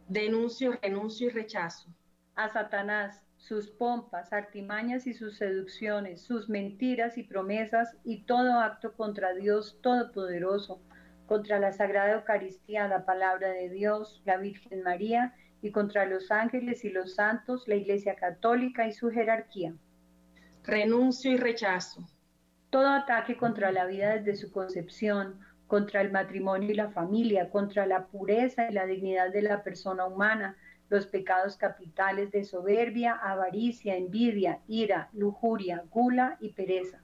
Denuncio, 0.07 0.79
renuncio 0.81 1.27
y 1.27 1.31
rechazo. 1.31 1.89
A 2.35 2.47
Satanás, 2.47 3.24
sus 3.47 3.69
pompas, 3.69 4.33
artimañas 4.33 5.05
y 5.05 5.13
sus 5.13 5.37
seducciones, 5.37 6.23
sus 6.23 6.49
mentiras 6.49 7.15
y 7.19 7.23
promesas 7.23 7.95
y 8.03 8.23
todo 8.23 8.59
acto 8.59 8.93
contra 8.93 9.35
Dios 9.35 9.77
Todopoderoso, 9.83 10.81
contra 11.27 11.59
la 11.59 11.71
Sagrada 11.71 12.13
Eucaristía, 12.13 12.87
la 12.87 13.05
palabra 13.05 13.49
de 13.49 13.69
Dios, 13.69 14.23
la 14.25 14.37
Virgen 14.37 14.81
María 14.81 15.35
y 15.61 15.71
contra 15.71 16.07
los 16.07 16.31
ángeles 16.31 16.83
y 16.85 16.89
los 16.89 17.13
santos, 17.13 17.67
la 17.67 17.75
Iglesia 17.75 18.15
Católica 18.15 18.87
y 18.87 18.93
su 18.93 19.11
jerarquía. 19.11 19.75
Renuncio 20.63 21.31
y 21.31 21.37
rechazo. 21.37 22.01
Todo 22.71 22.89
ataque 22.89 23.37
contra 23.37 23.71
la 23.71 23.85
vida 23.85 24.15
desde 24.15 24.37
su 24.37 24.51
concepción, 24.51 25.39
contra 25.67 26.01
el 26.01 26.11
matrimonio 26.11 26.71
y 26.71 26.73
la 26.73 26.89
familia, 26.89 27.51
contra 27.51 27.85
la 27.85 28.07
pureza 28.07 28.71
y 28.71 28.73
la 28.73 28.87
dignidad 28.87 29.31
de 29.31 29.43
la 29.43 29.63
persona 29.63 30.07
humana, 30.07 30.57
los 30.89 31.07
pecados 31.07 31.57
capitales 31.57 32.31
de 32.31 32.43
soberbia, 32.43 33.13
avaricia, 33.13 33.95
envidia, 33.95 34.59
ira, 34.67 35.09
lujuria, 35.13 35.83
gula 35.89 36.37
y 36.39 36.49
pereza. 36.49 37.01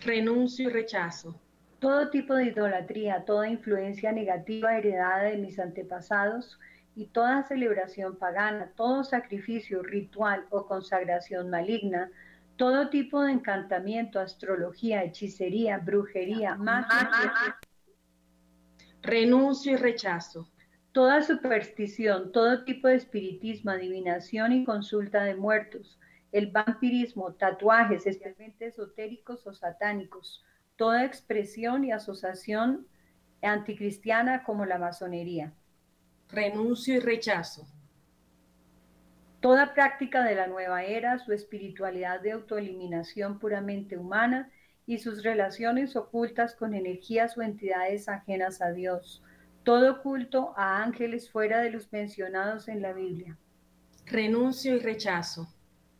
Renuncio 0.00 0.68
y 0.68 0.72
rechazo. 0.72 1.40
Todo 1.78 2.10
tipo 2.10 2.34
de 2.34 2.46
idolatría, 2.46 3.24
toda 3.24 3.48
influencia 3.48 4.10
negativa 4.10 4.76
heredada 4.76 5.24
de 5.24 5.36
mis 5.36 5.58
antepasados 5.58 6.58
y 6.96 7.06
toda 7.06 7.42
celebración 7.44 8.16
pagana, 8.16 8.70
todo 8.76 9.04
sacrificio, 9.04 9.82
ritual 9.82 10.46
o 10.50 10.66
consagración 10.66 11.50
maligna, 11.50 12.10
todo 12.56 12.88
tipo 12.88 13.22
de 13.22 13.32
encantamiento, 13.32 14.18
astrología, 14.18 15.02
hechicería, 15.02 15.78
brujería, 15.78 16.54
magia. 16.54 17.10
Renuncio 19.02 19.72
y 19.72 19.76
rechazo 19.76 20.48
Toda 20.94 21.22
superstición, 21.22 22.30
todo 22.30 22.62
tipo 22.62 22.86
de 22.86 22.94
espiritismo, 22.94 23.72
adivinación 23.72 24.52
y 24.52 24.64
consulta 24.64 25.24
de 25.24 25.34
muertos, 25.34 25.98
el 26.30 26.52
vampirismo, 26.52 27.32
tatuajes, 27.32 28.06
especialmente 28.06 28.66
esotéricos 28.66 29.44
o 29.48 29.52
satánicos, 29.52 30.44
toda 30.76 31.04
expresión 31.04 31.82
y 31.82 31.90
asociación 31.90 32.86
anticristiana 33.42 34.44
como 34.44 34.66
la 34.66 34.78
masonería. 34.78 35.52
Renuncio 36.28 36.94
y 36.94 37.00
rechazo. 37.00 37.66
Toda 39.40 39.74
práctica 39.74 40.22
de 40.22 40.36
la 40.36 40.46
nueva 40.46 40.84
era, 40.84 41.18
su 41.18 41.32
espiritualidad 41.32 42.20
de 42.20 42.30
autoeliminación 42.30 43.40
puramente 43.40 43.98
humana 43.98 44.48
y 44.86 44.98
sus 44.98 45.24
relaciones 45.24 45.96
ocultas 45.96 46.54
con 46.54 46.72
energías 46.72 47.36
o 47.36 47.42
entidades 47.42 48.08
ajenas 48.08 48.62
a 48.62 48.70
Dios 48.70 49.24
todo 49.64 50.02
culto 50.02 50.52
a 50.56 50.82
ángeles 50.82 51.30
fuera 51.30 51.60
de 51.60 51.70
los 51.70 51.90
mencionados 51.90 52.68
en 52.68 52.82
la 52.82 52.92
Biblia. 52.92 53.38
Renuncio 54.04 54.76
y 54.76 54.78
rechazo. 54.78 55.48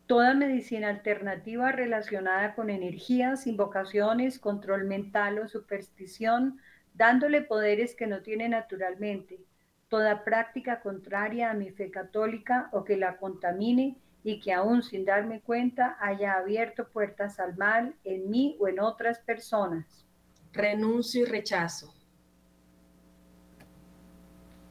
Toda 0.05 0.35
medicina 0.35 0.89
alternativa 0.89 1.71
relacionada 1.71 2.53
con 2.53 2.69
energías, 2.69 3.47
invocaciones, 3.47 4.37
control 4.37 4.83
mental 4.83 5.39
o 5.39 5.47
superstición, 5.47 6.59
dándole 6.93 7.41
poderes 7.41 7.95
que 7.95 8.05
no 8.05 8.21
tiene 8.21 8.47
naturalmente. 8.47 9.39
Toda 9.89 10.23
práctica 10.23 10.81
contraria 10.81 11.49
a 11.49 11.55
mi 11.55 11.71
fe 11.71 11.89
católica 11.89 12.69
o 12.71 12.83
que 12.83 12.97
la 12.97 13.17
contamine 13.17 13.97
y 14.23 14.39
que 14.41 14.53
aún 14.53 14.83
sin 14.83 15.05
darme 15.05 15.41
cuenta 15.41 15.97
haya 15.99 16.33
abierto 16.33 16.87
puertas 16.89 17.39
al 17.39 17.57
mal 17.57 17.95
en 18.03 18.29
mí 18.29 18.57
o 18.59 18.67
en 18.67 18.79
otras 18.79 19.19
personas. 19.21 20.05
Renuncio 20.53 21.23
y 21.23 21.25
rechazo. 21.25 21.94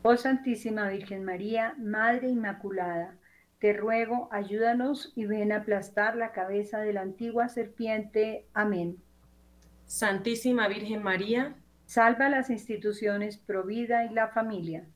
Oh 0.06 0.18
Santísima 0.18 0.90
Virgen 0.90 1.24
María, 1.24 1.74
Madre 1.78 2.28
Inmaculada, 2.28 3.16
te 3.58 3.72
ruego, 3.72 4.28
ayúdanos 4.32 5.14
y 5.16 5.24
ven 5.24 5.50
a 5.50 5.60
aplastar 5.60 6.14
la 6.14 6.32
cabeza 6.32 6.80
de 6.80 6.92
la 6.92 7.00
antigua 7.00 7.48
serpiente. 7.48 8.46
Amén. 8.52 8.98
Santísima 9.86 10.68
Virgen 10.68 11.02
María, 11.02 11.56
salva 11.86 12.28
las 12.28 12.50
instituciones 12.50 13.38
Provida 13.38 14.04
y 14.04 14.12
la 14.12 14.28
familia. 14.28 14.86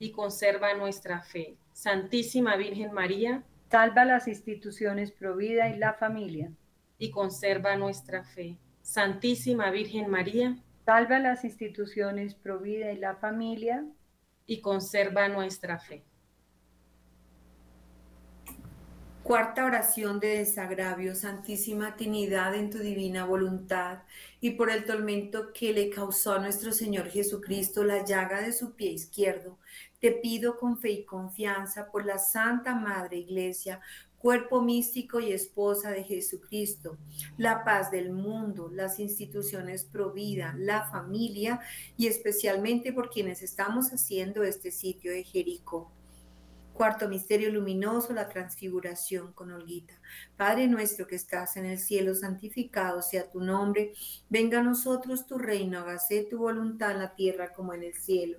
Y 0.00 0.10
conserva 0.10 0.74
nuestra 0.74 1.22
fe. 1.22 1.56
Santísima 1.72 2.56
Virgen 2.56 2.90
María, 2.90 3.44
salva 3.70 4.04
las 4.04 4.26
instituciones 4.26 5.12
Provida 5.12 5.68
y 5.68 5.78
la 5.78 5.94
familia. 5.94 6.50
Y 6.98 7.12
conserva 7.12 7.76
nuestra 7.76 8.24
fe. 8.24 8.58
Santísima 8.80 9.70
Virgen 9.70 10.10
María, 10.10 10.58
salva 10.84 11.20
las 11.20 11.44
instituciones 11.44 12.34
Provida 12.34 12.90
y 12.90 12.98
la 12.98 13.14
familia 13.14 13.86
y 14.46 14.60
conserva 14.60 15.28
nuestra 15.28 15.78
fe. 15.78 16.04
Cuarta 19.22 19.64
oración 19.64 20.18
de 20.18 20.38
desagravio, 20.38 21.14
Santísima 21.14 21.94
Trinidad, 21.94 22.56
en 22.56 22.70
tu 22.70 22.78
divina 22.78 23.24
voluntad 23.24 24.00
y 24.40 24.50
por 24.50 24.68
el 24.68 24.84
tormento 24.84 25.52
que 25.52 25.72
le 25.72 25.90
causó 25.90 26.34
a 26.34 26.40
nuestro 26.40 26.72
Señor 26.72 27.08
Jesucristo 27.08 27.84
la 27.84 28.04
llaga 28.04 28.40
de 28.40 28.52
su 28.52 28.74
pie 28.74 28.90
izquierdo, 28.90 29.60
te 30.00 30.10
pido 30.10 30.58
con 30.58 30.76
fe 30.76 30.90
y 30.90 31.04
confianza 31.04 31.88
por 31.92 32.04
la 32.04 32.18
Santa 32.18 32.74
Madre 32.74 33.18
Iglesia, 33.18 33.80
cuerpo 34.22 34.62
místico 34.62 35.18
y 35.18 35.32
esposa 35.32 35.90
de 35.90 36.04
Jesucristo, 36.04 36.96
la 37.36 37.64
paz 37.64 37.90
del 37.90 38.12
mundo, 38.12 38.70
las 38.72 39.00
instituciones 39.00 39.84
provida, 39.84 40.54
la 40.56 40.88
familia 40.88 41.58
y 41.96 42.06
especialmente 42.06 42.92
por 42.92 43.10
quienes 43.10 43.42
estamos 43.42 43.90
haciendo 43.90 44.44
este 44.44 44.70
sitio 44.70 45.10
de 45.10 45.24
Jericó. 45.24 45.90
Cuarto 46.72 47.08
misterio 47.08 47.50
luminoso, 47.50 48.12
la 48.12 48.28
transfiguración 48.28 49.32
con 49.32 49.50
Olguita. 49.50 50.00
Padre 50.36 50.68
nuestro 50.68 51.08
que 51.08 51.16
estás 51.16 51.56
en 51.56 51.66
el 51.66 51.80
cielo, 51.80 52.14
santificado 52.14 53.02
sea 53.02 53.28
tu 53.28 53.40
nombre. 53.40 53.92
Venga 54.30 54.60
a 54.60 54.62
nosotros 54.62 55.26
tu 55.26 55.36
reino, 55.36 55.80
hágase 55.80 56.28
tu 56.30 56.38
voluntad 56.38 56.92
en 56.92 56.98
la 57.00 57.14
tierra 57.16 57.52
como 57.52 57.74
en 57.74 57.82
el 57.82 57.94
cielo. 57.94 58.38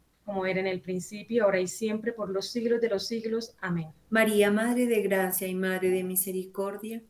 como 0.25 0.45
era 0.45 0.59
en 0.59 0.67
el 0.67 0.81
principio, 0.81 1.43
ahora 1.43 1.59
y 1.59 1.67
siempre, 1.67 2.13
por 2.13 2.29
los 2.29 2.49
siglos 2.49 2.81
de 2.81 2.89
los 2.89 3.07
siglos. 3.07 3.55
Amén. 3.59 3.87
María, 4.09 4.51
Madre 4.51 4.85
de 4.85 5.01
Gracia 5.01 5.47
y 5.47 5.55
Madre 5.55 5.89
de 5.89 6.03
Misericordia, 6.03 7.01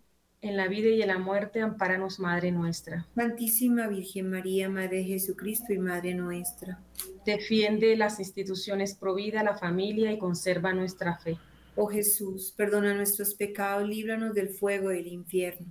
en 0.42 0.58
la 0.58 0.68
vida 0.68 0.90
y 0.90 1.02
en 1.02 1.10
la 1.10 1.20
muerte, 1.20 1.62
ampáranos, 1.62 2.20
Madre 2.20 2.52
nuestra. 2.52 3.08
Santísima 3.16 3.88
Virgen 3.88 4.30
María, 4.30 4.70
Madre 4.70 4.98
de 4.98 5.04
Jesucristo 5.04 5.72
y 5.74 5.78
Madre 5.78 6.16
nuestra. 6.16 6.80
Defiende 7.26 7.96
las 7.96 8.20
instituciones 8.20 8.96
provida, 8.96 9.44
la 9.44 9.56
familia 9.56 10.12
y 10.12 10.18
conserva 10.18 10.74
nuestra 10.74 11.18
fe. 11.18 11.38
Oh 11.76 11.88
Jesús, 11.88 12.54
perdona 12.58 12.94
nuestros 12.94 13.36
pecados, 13.36 13.88
líbranos 13.88 14.34
del 14.34 14.50
fuego 14.50 14.90
del 14.90 15.08
infierno. 15.08 15.68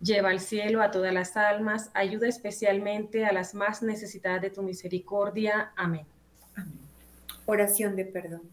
Lleva 0.00 0.30
al 0.30 0.40
cielo 0.40 0.82
a 0.82 0.90
todas 0.90 1.14
las 1.14 1.36
almas, 1.36 1.90
ayuda 1.94 2.28
especialmente 2.28 3.24
a 3.24 3.32
las 3.32 3.54
más 3.54 3.82
necesitadas 3.82 4.42
de 4.42 4.50
tu 4.50 4.62
misericordia. 4.62 5.72
Amén. 5.76 6.06
Oración 7.46 7.96
de 7.96 8.04
perdón. 8.04 8.50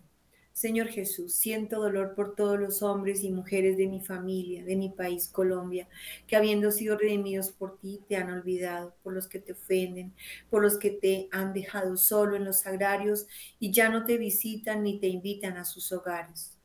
Señor 0.60 0.88
Jesús, 0.88 1.36
siento 1.36 1.80
dolor 1.80 2.16
por 2.16 2.36
todos 2.36 2.60
los 2.60 2.84
hombres 2.84 3.24
y 3.24 3.32
mujeres 3.32 3.78
de 3.78 3.88
mi 3.88 4.02
familia, 4.02 4.62
de 4.66 4.76
mi 4.76 4.90
país, 4.90 5.30
Colombia, 5.30 5.88
que 6.28 6.36
habiendo 6.36 6.72
sido 6.72 6.98
redimidos 6.98 7.50
por 7.52 7.80
ti, 7.80 8.02
te 8.10 8.18
han 8.18 8.30
olvidado, 8.30 8.94
por 9.02 9.14
los 9.14 9.30
que 9.30 9.40
te 9.40 9.54
ofenden, 9.54 10.14
por 10.50 10.62
los 10.62 10.78
que 10.78 10.90
te 10.90 11.30
han 11.32 11.54
dejado 11.54 11.96
solo 11.96 12.36
en 12.36 12.44
los 12.44 12.60
sagrarios 12.60 13.26
y 13.58 13.72
ya 13.72 13.88
no 13.88 14.04
te 14.04 14.18
visitan 14.18 14.84
ni 14.84 15.00
te 15.00 15.08
invitan 15.08 15.56
a 15.56 15.64
sus 15.64 15.94
hogares. 15.94 16.58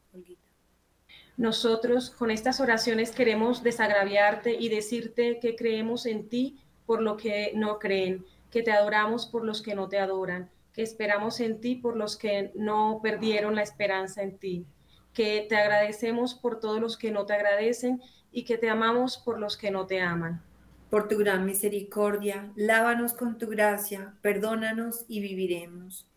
Nosotros 1.36 2.10
con 2.10 2.32
estas 2.32 2.58
oraciones 2.58 3.12
queremos 3.12 3.62
desagraviarte 3.62 4.54
y 4.54 4.70
decirte 4.70 5.38
que 5.38 5.54
creemos 5.54 6.06
en 6.06 6.28
ti 6.28 6.58
por 6.84 7.00
lo 7.00 7.16
que 7.16 7.52
no 7.54 7.78
creen, 7.78 8.24
que 8.50 8.64
te 8.64 8.72
adoramos 8.72 9.26
por 9.26 9.44
los 9.44 9.62
que 9.62 9.76
no 9.76 9.88
te 9.88 10.00
adoran 10.00 10.50
que 10.74 10.82
esperamos 10.82 11.40
en 11.40 11.60
ti 11.60 11.76
por 11.76 11.96
los 11.96 12.16
que 12.16 12.50
no 12.54 13.00
perdieron 13.02 13.54
la 13.54 13.62
esperanza 13.62 14.22
en 14.22 14.36
ti, 14.38 14.66
que 15.12 15.46
te 15.48 15.56
agradecemos 15.56 16.34
por 16.34 16.58
todos 16.58 16.80
los 16.80 16.98
que 16.98 17.12
no 17.12 17.24
te 17.24 17.32
agradecen 17.32 18.02
y 18.32 18.44
que 18.44 18.58
te 18.58 18.68
amamos 18.68 19.16
por 19.16 19.38
los 19.38 19.56
que 19.56 19.70
no 19.70 19.86
te 19.86 20.00
aman. 20.00 20.42
Por 20.90 21.08
tu 21.08 21.16
gran 21.16 21.46
misericordia, 21.46 22.52
lávanos 22.56 23.14
con 23.14 23.38
tu 23.38 23.46
gracia, 23.46 24.14
perdónanos 24.20 25.04
y 25.08 25.20
viviremos. 25.20 26.08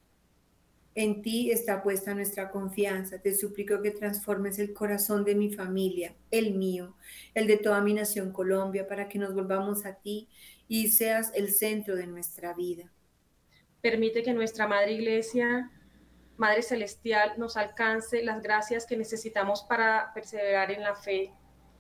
En 0.96 1.22
ti 1.22 1.52
está 1.52 1.84
puesta 1.84 2.16
nuestra 2.16 2.50
confianza. 2.50 3.20
Te 3.20 3.36
suplico 3.36 3.84
que 3.84 3.92
transformes 3.92 4.58
el 4.58 4.74
corazón 4.74 5.24
de 5.24 5.36
mi 5.36 5.54
familia, 5.54 6.16
el 6.32 6.56
mío, 6.56 6.96
el 7.36 7.46
de 7.46 7.58
toda 7.58 7.82
mi 7.82 7.94
nación 7.94 8.32
Colombia, 8.32 8.88
para 8.88 9.08
que 9.08 9.20
nos 9.20 9.36
volvamos 9.36 9.86
a 9.86 9.94
ti 9.94 10.28
y 10.68 10.88
seas 10.88 11.32
el 11.36 11.52
centro 11.54 11.96
de 11.96 12.08
nuestra 12.08 12.56
vida. 12.56 12.92
Permite 13.90 14.22
que 14.22 14.34
nuestra 14.34 14.68
Madre 14.68 14.92
Iglesia, 14.92 15.72
Madre 16.36 16.62
Celestial, 16.62 17.36
nos 17.38 17.56
alcance 17.56 18.22
las 18.22 18.44
gracias 18.44 18.86
que 18.86 18.98
necesitamos 18.98 19.64
para 19.64 20.12
perseverar 20.14 20.72
en 20.72 20.82
la 20.82 20.94
fe 20.94 21.32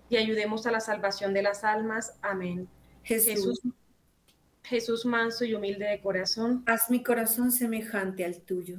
y 0.07 0.15
ayudemos 0.15 0.65
a 0.65 0.71
la 0.71 0.79
salvación 0.79 1.33
de 1.33 1.41
las 1.41 1.65
almas. 1.65 2.17
Amén. 2.21 2.69
Jesús. 3.03 3.61
Jesús, 4.63 5.05
manso 5.05 5.43
y 5.43 5.53
humilde 5.53 5.83
de 5.83 5.99
corazón. 5.99 6.63
Haz 6.65 6.89
mi 6.89 7.03
corazón 7.03 7.51
semejante 7.51 8.23
al 8.23 8.39
tuyo. 8.39 8.77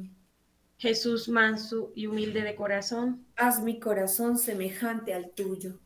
Jesús 0.79 1.29
manso 1.29 1.93
y 1.95 2.07
humilde 2.07 2.41
de 2.41 2.55
corazón. 2.55 3.27
Haz 3.37 3.61
mi 3.61 3.79
corazón 3.79 4.38
semejante 4.38 5.12
al 5.12 5.33
tuyo. 5.33 5.79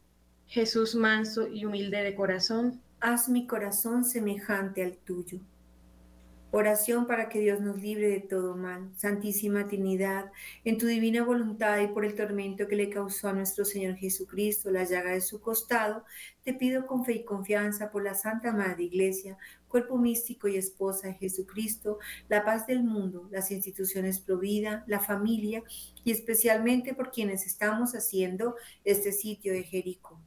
Jesús 0.47 0.95
manso 0.95 1.49
y 1.49 1.65
humilde 1.65 2.05
de 2.05 2.15
corazón. 2.15 2.81
Haz 3.01 3.29
mi 3.29 3.49
corazón 3.49 4.05
semejante 4.05 4.85
al 4.85 4.97
tuyo. 4.99 5.41
Oración 6.55 7.07
para 7.07 7.31
que 7.31 7.41
Dios 7.41 7.63
nos 7.63 7.81
libre 7.81 8.09
de 8.09 8.21
todo 8.21 8.55
mal. 8.55 8.91
Santísima 8.99 9.69
Trinidad, 9.69 10.31
en 10.65 10.77
tu 10.77 10.87
divina 10.87 11.25
voluntad 11.25 11.81
y 11.81 11.87
por 11.87 12.05
el 12.05 12.15
tormento 12.15 12.69
que 12.69 12.77
le 12.77 12.91
causó 12.91 13.29
a 13.29 13.33
nuestro 13.33 13.65
Señor 13.65 13.97
Jesucristo 13.97 14.71
la 14.71 14.85
llaga 14.85 15.13
de 15.13 15.23
su 15.23 15.41
costado, 15.41 16.05
te 16.45 16.53
pido 16.53 16.87
con 16.87 17.07
fe 17.07 17.15
y 17.15 17.25
confianza 17.25 17.91
por 17.91 18.05
la 18.05 18.15
Santa 18.15 18.53
Madre 18.53 18.83
Iglesia, 18.83 19.39
cuerpo 19.67 19.97
místico 19.97 20.47
y 20.47 20.59
esposa 20.59 21.09
de 21.09 21.15
Jesucristo, 21.15 21.99
la 22.29 22.45
paz 22.45 22.67
del 22.67 22.83
mundo, 22.83 23.27
las 23.31 23.51
instituciones 23.51 24.21
provida, 24.21 24.85
la 24.87 25.01
familia 25.01 25.63
y 26.05 26.13
especialmente 26.13 26.93
por 26.93 27.11
quienes 27.11 27.47
estamos 27.47 27.95
haciendo 27.95 28.57
este 28.85 29.13
sitio 29.13 29.55
de 29.55 29.63
Jericó. 29.63 30.21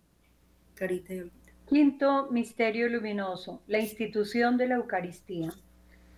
Quinto 1.69 2.31
misterio 2.31 2.89
luminoso, 2.89 3.61
la 3.67 3.77
institución 3.77 4.57
de 4.57 4.69
la 4.69 4.75
Eucaristía. 4.77 5.53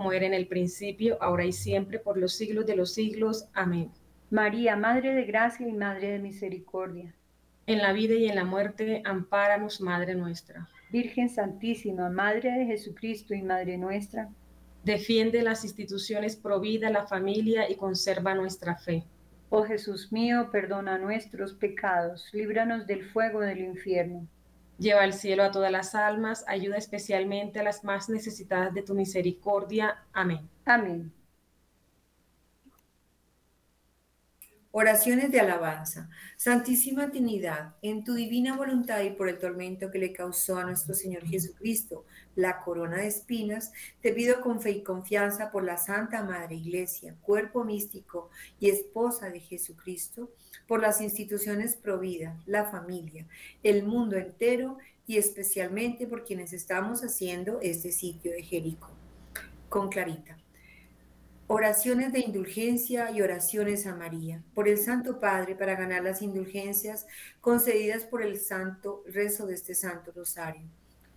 Como 0.00 0.14
era 0.14 0.24
en 0.24 0.32
el 0.32 0.46
principio, 0.46 1.18
ahora 1.20 1.44
y 1.44 1.52
siempre, 1.52 1.98
por 1.98 2.16
los 2.16 2.34
siglos 2.34 2.64
de 2.64 2.74
los 2.74 2.94
siglos. 2.94 3.50
Amén. 3.52 3.90
María, 4.30 4.74
Madre 4.74 5.12
de 5.12 5.26
Gracia 5.26 5.68
y 5.68 5.72
Madre 5.72 6.12
de 6.12 6.18
Misericordia. 6.18 7.14
En 7.66 7.80
la 7.80 7.92
vida 7.92 8.14
y 8.14 8.26
en 8.26 8.34
la 8.34 8.44
muerte, 8.44 9.02
ampáranos, 9.04 9.82
Madre 9.82 10.14
nuestra. 10.14 10.66
Virgen 10.90 11.28
Santísima, 11.28 12.08
Madre 12.08 12.50
de 12.50 12.64
Jesucristo 12.64 13.34
y 13.34 13.42
Madre 13.42 13.76
nuestra. 13.76 14.30
Defiende 14.84 15.42
las 15.42 15.64
instituciones 15.64 16.34
provida 16.34 16.88
la 16.88 17.06
familia 17.06 17.68
y 17.68 17.74
conserva 17.74 18.34
nuestra 18.34 18.76
fe. 18.76 19.04
Oh 19.50 19.64
Jesús 19.64 20.10
mío, 20.10 20.48
perdona 20.50 20.96
nuestros 20.96 21.52
pecados, 21.52 22.30
líbranos 22.32 22.86
del 22.86 23.04
fuego 23.04 23.40
del 23.40 23.58
infierno 23.58 24.26
Lleva 24.80 25.02
al 25.02 25.12
cielo 25.12 25.42
a 25.42 25.50
todas 25.50 25.70
las 25.70 25.94
almas, 25.94 26.42
ayuda 26.48 26.78
especialmente 26.78 27.60
a 27.60 27.62
las 27.62 27.84
más 27.84 28.08
necesitadas 28.08 28.72
de 28.72 28.80
tu 28.80 28.94
misericordia. 28.94 30.06
Amén. 30.14 30.48
Amén. 30.64 31.12
Oraciones 34.72 35.32
de 35.32 35.40
alabanza. 35.40 36.08
Santísima 36.36 37.10
Trinidad, 37.10 37.74
en 37.82 38.04
tu 38.04 38.14
divina 38.14 38.56
voluntad 38.56 39.02
y 39.02 39.10
por 39.10 39.28
el 39.28 39.36
tormento 39.36 39.90
que 39.90 39.98
le 39.98 40.12
causó 40.12 40.58
a 40.58 40.64
nuestro 40.64 40.94
Señor 40.94 41.26
Jesucristo 41.26 42.04
la 42.36 42.62
corona 42.62 42.98
de 42.98 43.08
espinas, 43.08 43.72
te 44.00 44.12
pido 44.12 44.40
con 44.40 44.60
fe 44.60 44.70
y 44.70 44.82
confianza 44.84 45.50
por 45.50 45.64
la 45.64 45.76
Santa 45.76 46.22
Madre 46.22 46.54
Iglesia, 46.54 47.16
cuerpo 47.20 47.64
místico 47.64 48.30
y 48.60 48.70
esposa 48.70 49.28
de 49.28 49.40
Jesucristo, 49.40 50.30
por 50.68 50.80
las 50.80 51.00
instituciones 51.00 51.74
Provida, 51.74 52.38
la 52.46 52.66
familia, 52.66 53.26
el 53.64 53.82
mundo 53.82 54.14
entero 54.18 54.78
y 55.04 55.18
especialmente 55.18 56.06
por 56.06 56.24
quienes 56.24 56.52
estamos 56.52 57.02
haciendo 57.02 57.58
este 57.60 57.90
sitio 57.90 58.30
de 58.30 58.44
Jericó. 58.44 58.90
Con 59.68 59.88
Clarita. 59.88 60.39
Oraciones 61.52 62.12
de 62.12 62.20
indulgencia 62.20 63.10
y 63.10 63.22
oraciones 63.22 63.84
a 63.88 63.96
María, 63.96 64.40
por 64.54 64.68
el 64.68 64.78
Santo 64.78 65.18
Padre 65.18 65.56
para 65.56 65.74
ganar 65.74 66.04
las 66.04 66.22
indulgencias 66.22 67.08
concedidas 67.40 68.04
por 68.04 68.22
el 68.22 68.38
Santo 68.38 69.02
rezo 69.08 69.48
de 69.48 69.54
este 69.54 69.74
Santo 69.74 70.12
Rosario 70.14 70.62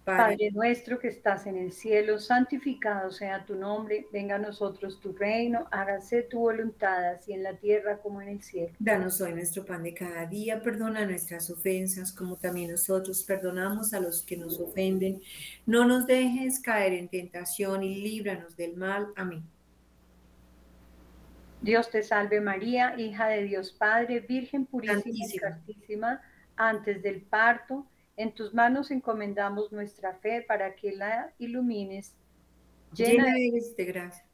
Padre, 0.04 0.50
nuestro 0.52 0.98
que 0.98 1.10
estás 1.10 1.46
en 1.46 1.56
el 1.56 1.72
cielo, 1.72 2.18
santificado 2.18 3.12
sea 3.12 3.46
tu 3.46 3.54
nombre, 3.54 4.08
venga 4.12 4.38
a 4.38 4.40
nosotros 4.40 5.00
tu 5.00 5.14
reino, 5.14 5.68
hágase 5.70 6.24
tu 6.24 6.40
voluntad, 6.40 7.12
así 7.12 7.32
en 7.32 7.44
la 7.44 7.56
tierra 7.56 8.00
como 8.00 8.20
en 8.20 8.30
el 8.30 8.42
cielo. 8.42 8.74
Danos 8.80 9.22
hoy 9.22 9.34
nuestro 9.34 9.64
pan 9.64 9.84
de 9.84 9.94
cada 9.94 10.26
día, 10.26 10.64
perdona 10.64 11.06
nuestras 11.06 11.48
ofensas, 11.52 12.12
como 12.12 12.38
también 12.38 12.72
nosotros 12.72 13.24
perdonamos 13.24 13.94
a 13.94 14.00
los 14.00 14.24
que 14.24 14.36
nos 14.36 14.60
ofenden. 14.60 15.22
No 15.68 15.86
nos 15.86 16.08
dejes 16.08 16.60
caer 16.60 16.94
en 16.94 17.08
tentación 17.08 17.84
y 17.84 18.02
líbranos 18.02 18.58
del 18.58 18.76
mal. 18.76 19.14
Amén. 19.16 19.44
Dios 21.64 21.90
te 21.90 22.04
salve 22.04 22.42
María, 22.42 22.94
hija 23.00 23.28
de 23.28 23.44
Dios 23.44 23.72
Padre, 23.72 24.20
Virgen 24.20 24.66
purísima 24.68 25.02
y 25.06 25.40
santísima, 25.40 26.22
antes 26.56 27.02
del 27.02 27.22
parto 27.22 27.88
en 28.16 28.34
tus 28.34 28.54
manos 28.54 28.92
encomendamos 28.92 29.72
nuestra 29.72 30.14
fe 30.16 30.44
para 30.48 30.76
que 30.76 30.92
la 30.96 31.34
ilumines. 31.40 32.16
Llena, 32.94 33.36
eres 33.38 33.76
de 33.76 33.86
gracia. 33.86 34.26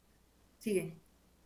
Sigue. 0.58 0.96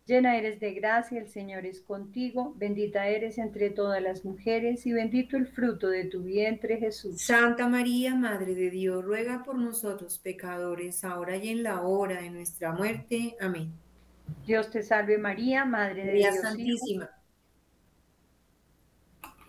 Llena 0.07 0.37
eres 0.37 0.61
de 0.61 0.75
gracia, 0.75 1.19
el 1.19 1.29
Señor 1.29 1.65
es 1.65 1.81
contigo, 1.81 2.53
bendita 2.57 3.07
eres 3.07 3.39
entre 3.39 3.71
todas 3.71 4.03
las 4.03 4.25
mujeres 4.25 4.85
y 4.85 4.93
bendito 4.93 5.37
el 5.37 5.47
fruto 5.47 5.89
de 5.89 6.05
tu 6.05 6.23
vientre 6.23 6.77
Jesús. 6.77 7.23
Santa 7.23 7.69
María, 7.69 8.15
Madre 8.15 8.55
de 8.55 8.69
Dios, 8.69 9.03
ruega 9.03 9.43
por 9.45 9.57
nosotros 9.57 10.19
pecadores, 10.19 11.05
ahora 11.05 11.37
y 11.37 11.49
en 11.49 11.63
la 11.63 11.83
hora 11.83 12.21
de 12.21 12.31
nuestra 12.31 12.73
muerte. 12.73 13.37
Amén. 13.41 13.73
Dios 14.47 14.71
te 14.71 14.83
salve 14.83 15.19
María, 15.19 15.65
Madre 15.65 16.05
de 16.05 16.13
Dios. 16.13 16.37
Santísima. 16.41 17.11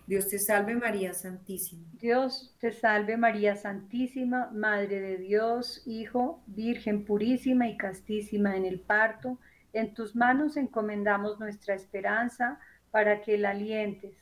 Dios 0.07 0.29
te 0.29 0.37
salve 0.37 0.75
María 0.75 1.13
Santísima. 1.13 1.83
Dios 1.99 2.55
te 2.59 2.71
salve 2.71 3.17
María 3.17 3.55
Santísima, 3.55 4.51
Madre 4.53 5.01
de 5.01 5.17
Dios, 5.17 5.81
Hijo, 5.87 6.43
Virgen 6.45 7.05
purísima 7.05 7.67
y 7.67 7.75
castísima 7.75 8.55
en 8.55 8.65
el 8.65 8.79
parto. 8.79 9.39
En 9.73 9.93
tus 9.93 10.15
manos 10.15 10.57
encomendamos 10.57 11.39
nuestra 11.39 11.73
esperanza 11.73 12.59
para 12.91 13.21
que 13.21 13.37
la 13.37 13.49
alientes. 13.49 14.13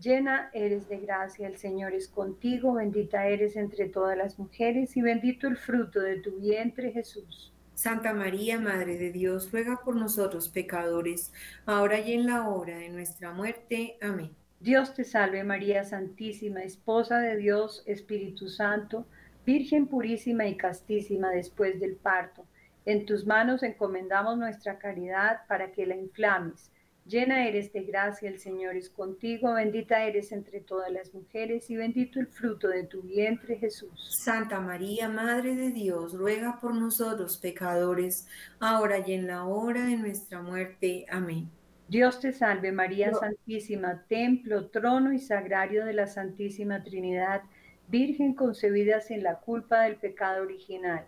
Llena 0.00 0.50
eres 0.52 0.88
de 0.88 0.98
gracia, 0.98 1.46
el 1.46 1.56
Señor 1.56 1.94
es 1.94 2.08
contigo, 2.08 2.74
bendita 2.74 3.26
eres 3.26 3.56
entre 3.56 3.88
todas 3.88 4.18
las 4.18 4.38
mujeres 4.38 4.96
y 4.96 5.02
bendito 5.02 5.46
el 5.48 5.56
fruto 5.56 6.00
de 6.00 6.20
tu 6.20 6.38
vientre 6.38 6.92
Jesús. 6.92 7.52
Santa 7.78 8.12
María, 8.12 8.58
Madre 8.58 8.98
de 8.98 9.12
Dios, 9.12 9.52
ruega 9.52 9.82
por 9.84 9.94
nosotros 9.94 10.48
pecadores, 10.48 11.32
ahora 11.64 12.00
y 12.00 12.12
en 12.12 12.26
la 12.26 12.48
hora 12.48 12.76
de 12.76 12.88
nuestra 12.88 13.30
muerte. 13.30 13.96
Amén. 14.02 14.34
Dios 14.58 14.94
te 14.94 15.04
salve 15.04 15.44
María 15.44 15.84
Santísima, 15.84 16.64
Esposa 16.64 17.20
de 17.20 17.36
Dios, 17.36 17.84
Espíritu 17.86 18.48
Santo, 18.48 19.06
Virgen 19.46 19.86
purísima 19.86 20.48
y 20.48 20.56
castísima 20.56 21.30
después 21.30 21.78
del 21.78 21.94
parto. 21.94 22.44
En 22.84 23.06
tus 23.06 23.24
manos 23.24 23.62
encomendamos 23.62 24.36
nuestra 24.36 24.80
caridad 24.80 25.42
para 25.46 25.70
que 25.70 25.86
la 25.86 25.94
inflames. 25.94 26.72
Llena 27.08 27.48
eres 27.48 27.72
de 27.72 27.84
gracia, 27.84 28.28
el 28.28 28.38
Señor 28.38 28.76
es 28.76 28.90
contigo, 28.90 29.54
bendita 29.54 30.04
eres 30.04 30.30
entre 30.30 30.60
todas 30.60 30.92
las 30.92 31.14
mujeres 31.14 31.70
y 31.70 31.76
bendito 31.76 32.20
el 32.20 32.26
fruto 32.26 32.68
de 32.68 32.84
tu 32.84 33.00
vientre 33.00 33.56
Jesús. 33.56 33.90
Santa 34.22 34.60
María, 34.60 35.08
Madre 35.08 35.56
de 35.56 35.70
Dios, 35.70 36.12
ruega 36.12 36.58
por 36.60 36.74
nosotros 36.74 37.38
pecadores, 37.38 38.28
ahora 38.60 38.98
y 38.98 39.14
en 39.14 39.26
la 39.26 39.46
hora 39.46 39.86
de 39.86 39.96
nuestra 39.96 40.42
muerte. 40.42 41.06
Amén. 41.08 41.48
Dios 41.88 42.20
te 42.20 42.34
salve 42.34 42.72
María 42.72 43.14
Santísima, 43.14 44.04
templo, 44.06 44.66
trono 44.66 45.14
y 45.14 45.18
sagrario 45.18 45.86
de 45.86 45.94
la 45.94 46.08
Santísima 46.08 46.84
Trinidad, 46.84 47.40
Virgen 47.88 48.34
concebida 48.34 49.00
sin 49.00 49.22
la 49.22 49.36
culpa 49.36 49.84
del 49.84 49.96
pecado 49.96 50.42
original. 50.42 51.06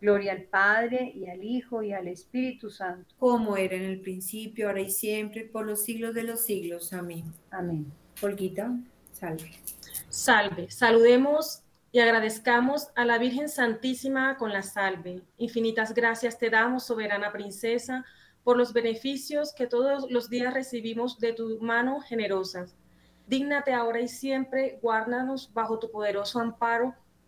Gloria 0.00 0.32
al 0.32 0.42
Padre 0.42 1.12
y 1.14 1.28
al 1.28 1.42
Hijo 1.42 1.82
y 1.82 1.92
al 1.92 2.08
Espíritu 2.08 2.70
Santo. 2.70 3.14
Como 3.18 3.56
era 3.56 3.76
en 3.76 3.84
el 3.84 4.00
principio, 4.00 4.68
ahora 4.68 4.82
y 4.82 4.90
siempre, 4.90 5.44
por 5.44 5.66
los 5.66 5.82
siglos 5.84 6.14
de 6.14 6.24
los 6.24 6.44
siglos. 6.44 6.92
Amén. 6.92 7.24
Amén. 7.50 7.90
Olguita, 8.22 8.76
salve. 9.12 9.52
Salve. 10.08 10.70
Saludemos 10.70 11.62
y 11.92 12.00
agradezcamos 12.00 12.88
a 12.94 13.04
la 13.04 13.18
Virgen 13.18 13.48
Santísima 13.48 14.36
con 14.36 14.52
la 14.52 14.62
salve. 14.62 15.22
Infinitas 15.38 15.94
gracias 15.94 16.38
te 16.38 16.50
damos, 16.50 16.84
soberana 16.84 17.32
princesa 17.32 18.04
por 18.44 18.56
los 18.56 18.72
beneficios 18.72 19.52
que 19.52 19.66
todos 19.66 20.08
los 20.10 20.30
días 20.30 20.54
recibimos 20.54 21.18
de 21.18 21.32
tu 21.32 21.58
mano 21.60 22.00
generosa. 22.00 22.66
Dígnate 23.26 23.72
ahora 23.72 24.00
y 24.00 24.06
siempre, 24.06 24.78
guárdanos 24.80 25.52
bajo 25.52 25.80
tu 25.80 25.90
poderoso 25.90 26.38
amparo, 26.38 26.94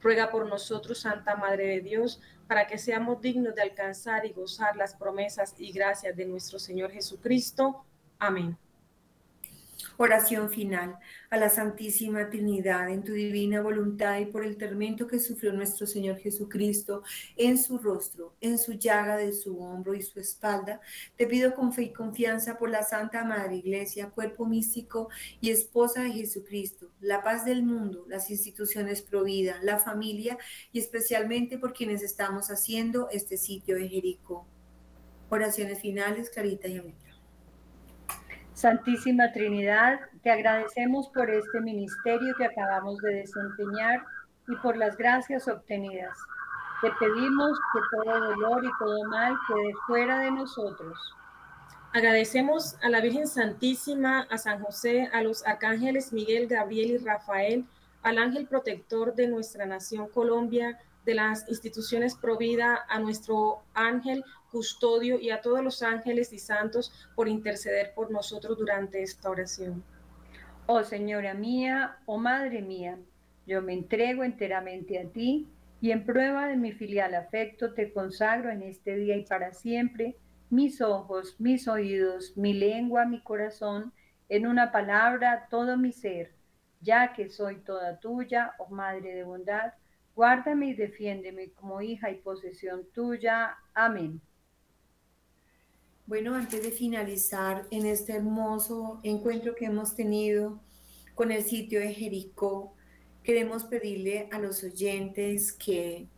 ruega 0.00 0.30
por 0.30 0.46
nosotros, 0.46 1.00
Santa 1.00 1.36
Madre 1.36 1.66
de 1.66 1.80
Dios, 1.80 2.20
para 2.46 2.66
que 2.66 2.78
seamos 2.78 3.20
dignos 3.20 3.54
de 3.54 3.62
alcanzar 3.62 4.24
y 4.24 4.32
gozar 4.32 4.76
las 4.76 4.94
promesas 4.94 5.54
y 5.58 5.72
gracias 5.72 6.16
de 6.16 6.24
nuestro 6.24 6.58
Señor 6.58 6.90
Jesucristo. 6.90 7.84
Amén. 8.18 8.56
Oración 9.96 10.48
final 10.48 10.96
a 11.28 11.36
la 11.36 11.50
Santísima 11.50 12.30
Trinidad 12.30 12.88
en 12.88 13.02
tu 13.02 13.12
divina 13.12 13.60
voluntad 13.60 14.18
y 14.18 14.26
por 14.26 14.44
el 14.44 14.56
tormento 14.56 15.06
que 15.06 15.18
sufrió 15.18 15.52
nuestro 15.52 15.86
Señor 15.86 16.18
Jesucristo 16.18 17.02
en 17.36 17.58
su 17.58 17.78
rostro, 17.78 18.34
en 18.40 18.58
su 18.58 18.74
llaga 18.74 19.16
de 19.16 19.32
su 19.32 19.60
hombro 19.60 19.94
y 19.94 20.02
su 20.02 20.20
espalda. 20.20 20.80
Te 21.16 21.26
pido 21.26 21.54
con 21.54 21.72
fe 21.72 21.82
y 21.82 21.92
confianza 21.92 22.56
por 22.58 22.70
la 22.70 22.82
Santa 22.82 23.24
Madre 23.24 23.56
Iglesia, 23.56 24.10
cuerpo 24.10 24.46
místico 24.46 25.08
y 25.40 25.50
esposa 25.50 26.02
de 26.02 26.12
Jesucristo, 26.12 26.87
la 27.00 27.22
paz 27.22 27.44
del 27.44 27.62
mundo, 27.62 28.04
las 28.08 28.30
instituciones 28.30 29.02
provida, 29.02 29.56
la 29.62 29.78
familia 29.78 30.36
y 30.72 30.78
especialmente 30.78 31.58
por 31.58 31.72
quienes 31.72 32.02
estamos 32.02 32.48
haciendo 32.48 33.08
este 33.10 33.36
sitio 33.36 33.76
de 33.76 33.88
Jericó. 33.88 34.46
Oraciones 35.30 35.80
finales, 35.80 36.30
Clarita 36.30 36.68
y 36.68 36.78
América. 36.78 37.08
Santísima 38.54 39.30
Trinidad, 39.32 40.00
te 40.22 40.30
agradecemos 40.30 41.08
por 41.10 41.30
este 41.30 41.60
ministerio 41.60 42.34
que 42.36 42.46
acabamos 42.46 42.98
de 42.98 43.14
desempeñar 43.14 44.04
y 44.48 44.56
por 44.56 44.76
las 44.76 44.96
gracias 44.96 45.46
obtenidas. 45.46 46.18
Te 46.80 46.90
pedimos 46.98 47.58
que 47.72 47.80
todo 47.92 48.20
dolor 48.20 48.64
y 48.64 48.70
todo 48.78 49.04
mal 49.04 49.36
quede 49.46 49.72
fuera 49.86 50.18
de 50.20 50.30
nosotros. 50.32 50.98
Agradecemos 51.98 52.76
a 52.80 52.90
la 52.90 53.00
Virgen 53.00 53.26
Santísima, 53.26 54.20
a 54.30 54.38
San 54.38 54.62
José, 54.62 55.10
a 55.12 55.20
los 55.20 55.44
arcángeles 55.44 56.12
Miguel, 56.12 56.46
Gabriel 56.46 56.92
y 56.92 56.98
Rafael, 56.98 57.64
al 58.02 58.18
ángel 58.18 58.46
protector 58.46 59.16
de 59.16 59.26
nuestra 59.26 59.66
nación 59.66 60.08
Colombia, 60.08 60.78
de 61.04 61.14
las 61.14 61.48
instituciones 61.48 62.14
Provida, 62.14 62.84
a 62.88 63.00
nuestro 63.00 63.64
ángel 63.74 64.22
custodio 64.52 65.18
y 65.18 65.30
a 65.30 65.40
todos 65.40 65.60
los 65.64 65.82
ángeles 65.82 66.32
y 66.32 66.38
santos 66.38 66.92
por 67.16 67.26
interceder 67.26 67.92
por 67.96 68.12
nosotros 68.12 68.56
durante 68.56 69.02
esta 69.02 69.28
oración. 69.28 69.82
Oh 70.66 70.84
Señora 70.84 71.34
mía, 71.34 71.98
oh 72.06 72.16
Madre 72.16 72.62
mía, 72.62 72.96
yo 73.44 73.60
me 73.60 73.72
entrego 73.72 74.22
enteramente 74.22 75.00
a 75.00 75.08
ti 75.08 75.48
y 75.80 75.90
en 75.90 76.04
prueba 76.04 76.46
de 76.46 76.54
mi 76.54 76.70
filial 76.70 77.16
afecto 77.16 77.74
te 77.74 77.92
consagro 77.92 78.52
en 78.52 78.62
este 78.62 78.94
día 78.94 79.16
y 79.16 79.24
para 79.24 79.52
siempre 79.52 80.14
mis 80.50 80.80
ojos, 80.80 81.36
mis 81.38 81.68
oídos, 81.68 82.36
mi 82.36 82.52
lengua, 82.52 83.04
mi 83.04 83.22
corazón, 83.22 83.92
en 84.28 84.46
una 84.46 84.72
palabra 84.72 85.48
todo 85.50 85.76
mi 85.76 85.92
ser, 85.92 86.34
ya 86.80 87.12
que 87.12 87.28
soy 87.28 87.56
toda 87.56 87.98
tuya, 87.98 88.54
oh 88.58 88.68
Madre 88.68 89.14
de 89.14 89.24
bondad, 89.24 89.72
guárdame 90.14 90.68
y 90.68 90.74
defiéndeme 90.74 91.50
como 91.52 91.80
hija 91.80 92.10
y 92.10 92.16
posesión 92.16 92.86
tuya. 92.92 93.56
Amén. 93.74 94.20
Bueno, 96.06 96.34
antes 96.34 96.62
de 96.62 96.70
finalizar 96.70 97.66
en 97.70 97.84
este 97.84 98.14
hermoso 98.14 98.98
encuentro 99.02 99.54
que 99.54 99.66
hemos 99.66 99.94
tenido 99.94 100.60
con 101.14 101.30
el 101.30 101.42
sitio 101.42 101.80
de 101.80 101.92
Jericó, 101.92 102.74
queremos 103.22 103.64
pedirle 103.64 104.28
a 104.32 104.38
los 104.38 104.64
oyentes 104.64 105.52
que 105.52 106.08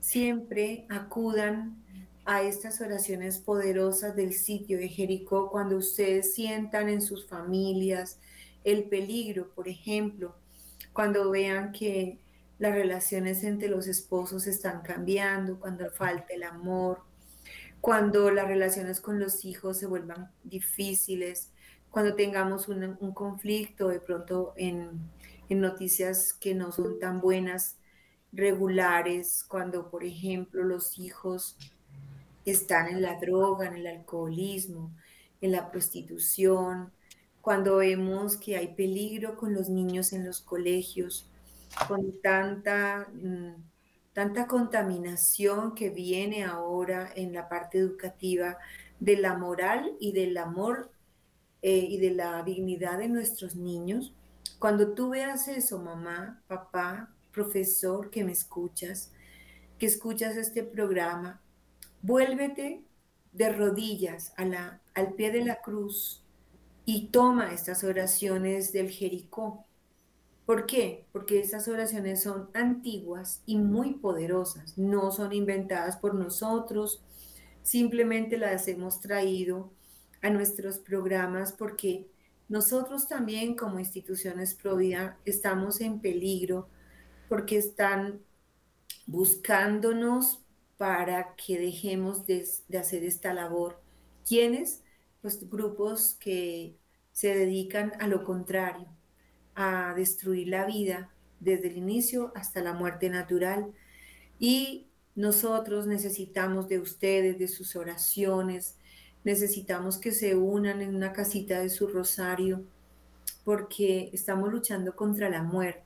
siempre 0.00 0.86
acudan 0.90 1.82
a 2.24 2.42
estas 2.42 2.80
oraciones 2.80 3.38
poderosas 3.38 4.14
del 4.14 4.32
sitio 4.32 4.78
de 4.78 4.88
Jericó 4.88 5.50
cuando 5.50 5.76
ustedes 5.76 6.34
sientan 6.34 6.88
en 6.88 7.02
sus 7.02 7.26
familias 7.26 8.18
el 8.64 8.84
peligro, 8.84 9.50
por 9.54 9.68
ejemplo, 9.68 10.34
cuando 10.92 11.30
vean 11.30 11.72
que 11.72 12.18
las 12.58 12.74
relaciones 12.74 13.42
entre 13.42 13.68
los 13.68 13.86
esposos 13.86 14.46
están 14.46 14.82
cambiando, 14.82 15.58
cuando 15.58 15.90
falta 15.90 16.34
el 16.34 16.42
amor, 16.42 17.00
cuando 17.80 18.30
las 18.30 18.46
relaciones 18.46 19.00
con 19.00 19.18
los 19.18 19.44
hijos 19.44 19.78
se 19.78 19.86
vuelvan 19.86 20.30
difíciles, 20.44 21.50
cuando 21.90 22.14
tengamos 22.14 22.68
un, 22.68 22.96
conflicto 23.14 23.88
de 23.88 23.98
pronto 23.98 24.52
en, 24.56 24.90
en 25.48 25.60
noticias 25.60 26.34
que 26.34 26.54
no 26.54 26.70
son 26.70 26.98
tan 26.98 27.20
buenas, 27.20 27.78
regulares, 28.32 29.44
cuando 29.48 29.90
por 29.90 30.04
ejemplo 30.04 30.62
los 30.62 30.98
hijos 30.98 31.56
están 32.50 32.88
en 32.88 33.02
la 33.02 33.18
droga, 33.18 33.66
en 33.66 33.76
el 33.76 33.86
alcoholismo, 33.86 34.94
en 35.40 35.52
la 35.52 35.70
prostitución, 35.70 36.92
cuando 37.40 37.76
vemos 37.76 38.36
que 38.36 38.56
hay 38.56 38.74
peligro 38.74 39.36
con 39.36 39.54
los 39.54 39.68
niños 39.68 40.12
en 40.12 40.26
los 40.26 40.40
colegios, 40.40 41.30
con 41.88 42.20
tanta 42.20 43.08
mm, 43.12 43.54
tanta 44.12 44.46
contaminación 44.46 45.74
que 45.74 45.90
viene 45.90 46.44
ahora 46.44 47.10
en 47.14 47.32
la 47.32 47.48
parte 47.48 47.78
educativa 47.78 48.58
de 48.98 49.16
la 49.16 49.34
moral 49.34 49.96
y 50.00 50.12
del 50.12 50.36
amor 50.36 50.90
eh, 51.62 51.86
y 51.88 51.98
de 51.98 52.10
la 52.10 52.42
dignidad 52.42 52.98
de 52.98 53.08
nuestros 53.08 53.56
niños. 53.56 54.12
Cuando 54.58 54.92
tú 54.92 55.10
veas 55.10 55.48
eso, 55.48 55.78
mamá, 55.78 56.42
papá, 56.48 57.14
profesor 57.32 58.10
que 58.10 58.24
me 58.24 58.32
escuchas, 58.32 59.12
que 59.78 59.86
escuchas 59.86 60.36
este 60.36 60.64
programa, 60.64 61.40
vuélvete 62.02 62.82
de 63.32 63.52
rodillas 63.52 64.32
a 64.36 64.80
al 64.94 65.14
pie 65.14 65.30
de 65.30 65.44
la 65.44 65.60
cruz 65.60 66.22
y 66.84 67.08
toma 67.08 67.52
estas 67.52 67.84
oraciones 67.84 68.72
del 68.72 68.90
Jericó. 68.90 69.64
¿Por 70.46 70.66
qué? 70.66 71.06
Porque 71.12 71.38
esas 71.38 71.68
oraciones 71.68 72.22
son 72.22 72.50
antiguas 72.54 73.42
y 73.46 73.56
muy 73.56 73.94
poderosas, 73.94 74.76
no 74.76 75.12
son 75.12 75.32
inventadas 75.32 75.96
por 75.96 76.14
nosotros, 76.14 77.02
simplemente 77.62 78.36
las 78.36 78.66
hemos 78.66 79.00
traído 79.00 79.70
a 80.22 80.30
nuestros 80.30 80.78
programas 80.78 81.52
porque 81.52 82.08
nosotros 82.48 83.06
también 83.06 83.54
como 83.54 83.78
instituciones 83.78 84.54
Provida 84.54 85.16
estamos 85.24 85.80
en 85.80 86.00
peligro 86.00 86.68
porque 87.28 87.58
están 87.58 88.20
buscándonos 89.06 90.40
para 90.80 91.34
que 91.34 91.58
dejemos 91.58 92.24
de, 92.24 92.48
hacer 92.78 93.04
esta 93.04 93.34
labor. 93.34 93.78
¿Quiénes? 94.26 94.82
Pues 95.20 95.46
grupos 95.50 96.16
que 96.18 96.74
se 97.12 97.34
dedican 97.34 97.92
a 98.00 98.06
lo 98.06 98.24
contrario, 98.24 98.88
a 99.54 99.92
destruir 99.94 100.48
la 100.48 100.64
vida 100.64 101.10
desde 101.38 101.68
el 101.68 101.76
inicio 101.76 102.32
hasta 102.34 102.62
la 102.62 102.72
muerte 102.72 103.10
natural. 103.10 103.74
Y 104.38 104.86
nosotros 105.14 105.86
necesitamos 105.86 106.66
de 106.66 106.78
ustedes, 106.78 107.38
de 107.38 107.48
sus 107.48 107.76
oraciones, 107.76 108.76
necesitamos 109.22 109.98
que 109.98 110.12
se 110.12 110.34
unan 110.34 110.80
en 110.80 110.94
una 110.94 111.12
casita 111.12 111.60
de 111.60 111.68
su 111.68 111.88
rosario, 111.88 112.64
porque 113.44 114.08
estamos 114.14 114.50
luchando 114.50 114.96
contra 114.96 115.28
la 115.28 115.42
muerte. 115.42 115.84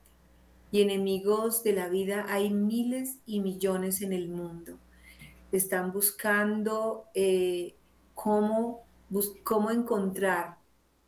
Y 0.71 0.81
enemigos 0.81 1.63
de 1.63 1.73
la 1.73 1.89
vida 1.89 2.27
hay 2.29 2.49
miles 2.49 3.17
y 3.25 3.41
millones 3.41 4.01
en 4.01 4.13
el 4.13 4.29
mundo. 4.29 4.79
Están 5.55 5.91
buscando 5.91 7.05
eh, 7.13 7.75
cómo, 8.13 8.85
cómo 9.43 9.71
encontrar 9.71 10.57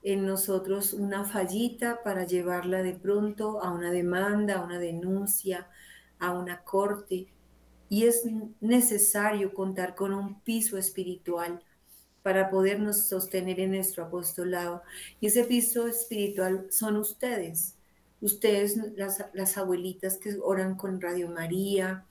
en 0.04 0.26
nosotros 0.26 0.94
una 0.94 1.26
fallita 1.26 2.02
para 2.04 2.26
llevarla 2.26 2.82
de 2.82 2.94
pronto 2.94 3.62
a 3.62 3.72
una 3.72 3.92
demanda, 3.92 4.56
a 4.56 4.64
una 4.64 4.80
denuncia, 4.80 5.68
a 6.20 6.32
una 6.32 6.64
corte. 6.64 7.28
Y 7.90 8.06
es 8.06 8.24
necesario 8.62 9.54
contar 9.54 9.96
con 9.96 10.14
un 10.14 10.40
piso 10.42 10.78
espiritual 10.78 11.62
para 12.24 12.50
podernos 12.50 13.08
sostener 13.08 13.60
en 13.60 13.72
nuestro 13.72 14.06
apostolado. 14.06 14.82
Y 15.20 15.28
ese 15.28 15.44
piso 15.44 15.88
espiritual 15.88 16.68
son 16.70 16.98
ustedes, 16.98 17.76
ustedes 18.22 18.78
las, 18.96 19.26
las 19.34 19.58
abuelitas 19.58 20.18
que 20.18 20.38
oran 20.42 20.76
con 20.76 21.02
Radio 21.02 21.30
María, 21.30 22.06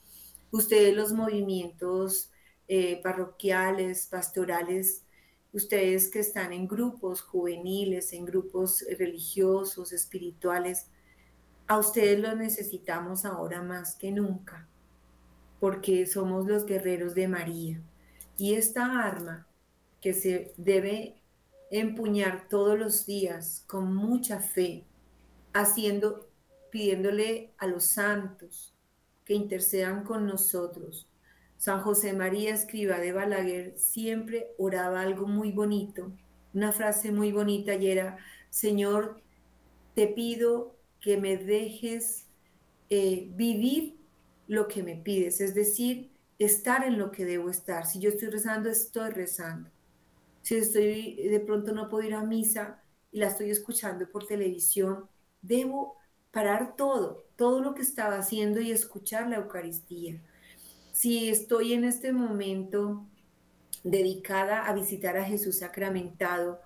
ustedes 0.51 0.95
los 0.95 1.13
movimientos 1.13 2.31
eh, 2.69 3.01
parroquiales, 3.03 4.07
pastorales 4.07 5.07
ustedes 5.57 6.11
que 6.11 6.19
están 6.21 6.53
en 6.53 6.69
grupos 6.69 7.23
juveniles, 7.23 8.13
en 8.13 8.27
grupos 8.27 8.85
religiosos, 8.99 9.91
espirituales, 9.91 10.89
a 11.67 11.79
ustedes 11.79 12.21
los 12.21 12.37
necesitamos 12.37 13.25
ahora 13.25 13.63
más 13.63 13.97
que 13.97 14.13
nunca, 14.13 14.69
porque 15.59 16.05
somos 16.05 16.47
los 16.47 16.67
guerreros 16.67 17.15
de 17.15 17.29
María. 17.29 17.81
Y 18.37 18.55
esta 18.55 19.03
arma 19.03 19.49
que 20.03 20.13
se 20.13 20.53
debe 20.59 21.23
empuñar 21.71 22.49
todos 22.51 22.79
los 22.79 23.07
días 23.07 23.65
con 23.67 23.95
mucha 23.97 24.41
fe, 24.41 24.85
haciendo, 25.55 26.29
pidiéndole 26.71 27.55
a 27.57 27.67
los 27.67 27.85
santos 27.85 28.76
que 29.27 29.35
intercedan 29.35 30.05
con 30.05 30.27
nosotros. 30.27 31.07
San 31.59 31.81
José 31.81 32.15
María 32.15 32.55
Escriba 32.55 32.99
de 32.99 33.13
Balaguer 33.13 33.75
siempre 33.77 34.55
oraba 34.57 35.03
algo 35.03 35.27
muy 35.27 35.53
bonito, 35.53 36.13
una 36.55 36.73
frase 36.73 37.13
muy 37.13 37.33
bonita 37.33 37.75
y 37.75 37.91
era, 37.91 38.17
Señor, 38.49 39.21
te 39.95 40.07
pido 40.07 40.77
que 41.01 41.19
me 41.19 41.37
dejes 41.37 42.27
eh, 42.89 43.29
vivir 43.35 43.97
lo 44.47 44.69
que 44.69 44.83
me 44.83 44.97
pides, 44.97 45.41
es 45.41 45.55
decir, 45.55 46.13
estar 46.39 46.85
en 46.85 46.99
lo 46.99 47.11
que 47.11 47.25
debo 47.25 47.51
estar. 47.51 47.87
Si 47.87 47.99
yo 47.99 48.11
estoy 48.11 48.29
rezando, 48.29 48.71
estoy 48.71 49.11
rezando. 49.11 49.71
Si 50.43 50.55
estoy 50.55 51.17
de 51.29 51.41
pronto 51.41 51.73
no 51.73 51.89
puedo 51.89 52.07
ir 52.07 52.15
a 52.15 52.23
misa 52.23 52.81
y 53.11 53.19
la 53.19 53.29
estoy 53.29 53.51
escuchando 53.51 54.09
por 54.09 54.27
televisión, 54.27 55.09
debo 55.43 55.97
parar 56.37 56.77
todo, 56.77 57.25
todo 57.37 57.63
lo 57.63 57.75
que 57.75 57.81
estaba 57.81 58.19
haciendo 58.19 58.61
y 58.61 58.71
escuchar 58.71 59.27
la 59.27 59.37
Eucaristía. 59.37 60.21
Si 60.93 61.31
estoy 61.31 61.73
en 61.73 61.85
este 61.85 62.13
momento 62.13 63.07
dedicada 63.83 64.67
a 64.67 64.75
visitar 64.75 65.17
a 65.17 65.25
Jesús 65.25 65.61
sacramentado, 65.61 66.61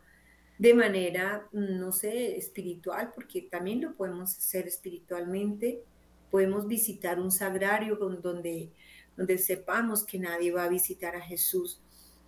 de 0.59 0.75
manera, 0.75 1.47
no 1.53 1.93
sé, 1.93 2.37
espiritual, 2.37 3.13
porque 3.15 3.43
también 3.43 3.81
lo 3.81 3.95
podemos 3.95 4.37
hacer 4.37 4.67
espiritualmente. 4.67 5.85
Podemos 6.33 6.67
visitar 6.67 7.21
un 7.21 7.31
sagrario 7.31 7.95
donde, 7.95 8.73
donde 9.17 9.39
sepamos 9.39 10.03
que 10.05 10.19
nadie 10.19 10.51
va 10.51 10.65
a 10.65 10.69
visitar 10.69 11.15
a 11.15 11.21
Jesús. 11.21 11.81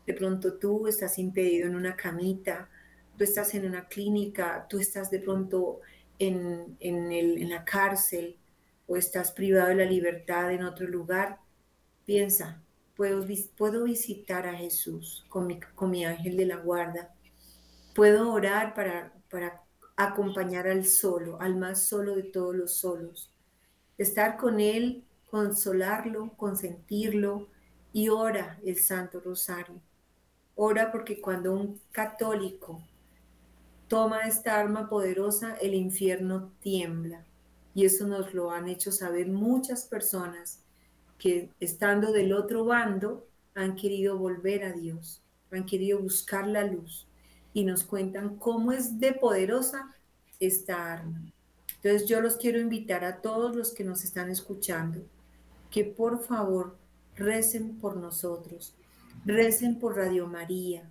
De 0.07 0.14
pronto 0.14 0.61
tú 0.61 0.86
estás 0.86 1.18
impedido 1.18 1.66
en 1.66 1.74
una 1.74 1.97
camita, 1.97 2.70
tú 3.18 3.24
estás 3.24 3.53
en 3.55 3.66
una 3.66 3.88
clínica, 3.88 4.64
tú 4.68 4.78
estás 4.78 5.11
de 5.11 5.18
pronto 5.18 5.80
en, 6.19 6.77
en, 6.81 7.49
la 7.49 7.65
cárcel 7.65 8.37
o 8.87 8.97
estás 8.97 9.33
privado 9.33 9.69
de 9.69 9.77
la 9.77 9.85
libertad 9.85 10.53
en 10.53 10.65
otro 10.65 10.87
lugar. 10.87 11.39
Piensa, 12.05 12.63
puedo, 12.97 13.27
puedo 13.57 13.85
visitar 13.85 14.47
a 14.47 14.55
Jesús 14.55 15.25
con 15.29 15.47
mi, 15.47 15.61
con 15.75 15.91
mi 15.91 16.05
ángel 16.05 16.37
de 16.37 16.47
la 16.47 16.57
guarda 16.57 17.15
Puedo 17.95 18.33
orar 18.33 18.75
para, 18.75 19.13
para 19.31 19.63
acompañar 19.97 20.67
al 20.67 20.87
solo, 20.87 21.39
al 21.41 21.57
más 21.57 21.83
solo 21.83 22.17
de 22.17 22.23
todos 22.23 22.55
los 22.55 22.73
solos. 22.73 23.31
Estar 23.99 24.39
con 24.39 24.61
Él, 24.61 25.05
consolarlo, 25.31 26.33
consentirlo 26.39 27.49
y 27.93 28.09
ora 28.09 28.59
el 28.65 28.79
Santo 28.79 29.21
Rosario. 29.21 29.75
Ora 30.55 30.91
porque 30.91 31.21
cuando 31.21 31.53
un 31.53 31.81
católico 31.91 32.83
toma 33.93 34.20
esta 34.20 34.59
arma 34.59 34.88
poderosa, 34.88 35.55
el 35.61 35.74
infierno 35.74 36.51
tiembla. 36.61 37.26
Y 37.74 37.84
eso 37.84 38.07
nos 38.07 38.32
lo 38.32 38.51
han 38.51 38.66
hecho 38.70 38.90
saber 38.90 39.28
muchas 39.28 39.84
personas 39.84 40.61
que 41.18 41.51
estando 41.61 42.11
del 42.11 42.32
otro 42.32 42.64
bando 42.64 43.26
han 43.55 43.76
querido 43.76 44.16
volver 44.16 44.64
a 44.64 44.72
Dios, 44.72 45.20
han 45.51 45.66
querido 45.66 45.99
buscar 45.99 46.47
la 46.47 46.64
luz 46.64 47.07
y 47.53 47.64
nos 47.64 47.84
cuentan 47.84 48.36
cómo 48.36 48.72
es 48.72 48.99
de 48.99 49.12
poderosa 49.12 49.95
esta 50.40 50.95
arma. 50.95 51.30
Entonces 51.76 52.09
yo 52.09 52.22
los 52.22 52.38
quiero 52.38 52.59
invitar 52.59 53.05
a 53.05 53.20
todos 53.20 53.55
los 53.55 53.74
que 53.74 53.84
nos 53.84 54.05
están 54.05 54.30
escuchando 54.30 55.03
que 55.70 55.84
por 55.84 56.24
favor 56.24 56.78
recen 57.14 57.78
por 57.78 57.99
nosotros, 57.99 58.74
recen 59.26 59.78
por 59.78 59.97
Radio 59.97 60.26
María, 60.28 60.90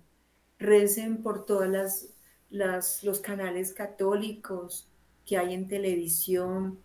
recen 0.60 1.20
por 1.24 1.44
todas 1.44 1.68
las, 1.68 2.11
los 2.52 3.20
canales 3.20 3.72
católicos 3.72 4.88
que 5.24 5.38
hay 5.38 5.54
en 5.54 5.68
televisión, 5.68 6.78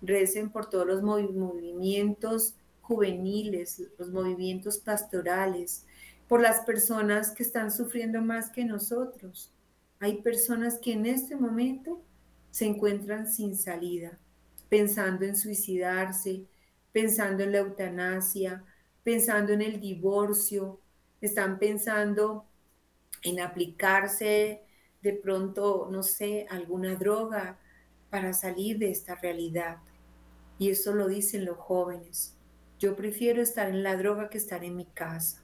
recen 0.00 0.50
por 0.50 0.70
todos 0.70 0.86
los 0.86 1.02
movimientos 1.02 2.54
juveniles, 2.80 3.82
los 3.98 4.10
movimientos 4.10 4.78
pastorales, 4.78 5.84
por 6.28 6.40
las 6.40 6.60
personas 6.60 7.32
que 7.32 7.42
están 7.42 7.70
sufriendo 7.70 8.22
más 8.22 8.50
que 8.50 8.64
nosotros. 8.64 9.52
Hay 9.98 10.22
personas 10.22 10.78
que 10.78 10.92
en 10.92 11.06
este 11.06 11.36
momento 11.36 12.02
se 12.50 12.66
encuentran 12.66 13.30
sin 13.30 13.56
salida, 13.56 14.18
pensando 14.68 15.24
en 15.24 15.36
suicidarse, 15.36 16.46
pensando 16.92 17.42
en 17.42 17.52
la 17.52 17.58
eutanasia, 17.58 18.64
pensando 19.02 19.52
en 19.52 19.62
el 19.62 19.80
divorcio, 19.80 20.80
están 21.20 21.58
pensando 21.58 22.46
en 23.22 23.40
aplicarse 23.40 24.62
de 25.02 25.12
pronto, 25.14 25.88
no 25.90 26.02
sé, 26.02 26.46
alguna 26.50 26.96
droga 26.96 27.58
para 28.10 28.32
salir 28.32 28.78
de 28.78 28.90
esta 28.90 29.14
realidad. 29.14 29.78
Y 30.58 30.70
eso 30.70 30.94
lo 30.94 31.08
dicen 31.08 31.44
los 31.44 31.56
jóvenes. 31.56 32.36
Yo 32.78 32.96
prefiero 32.96 33.42
estar 33.42 33.68
en 33.68 33.82
la 33.82 33.96
droga 33.96 34.28
que 34.28 34.38
estar 34.38 34.64
en 34.64 34.76
mi 34.76 34.86
casa. 34.86 35.42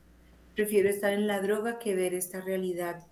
Prefiero 0.55 0.89
estar 0.89 1.13
en 1.13 1.27
la 1.27 1.41
droga 1.41 1.79
que 1.79 1.95
ver 1.95 2.15
esta 2.15 2.41
realidad 2.41 3.07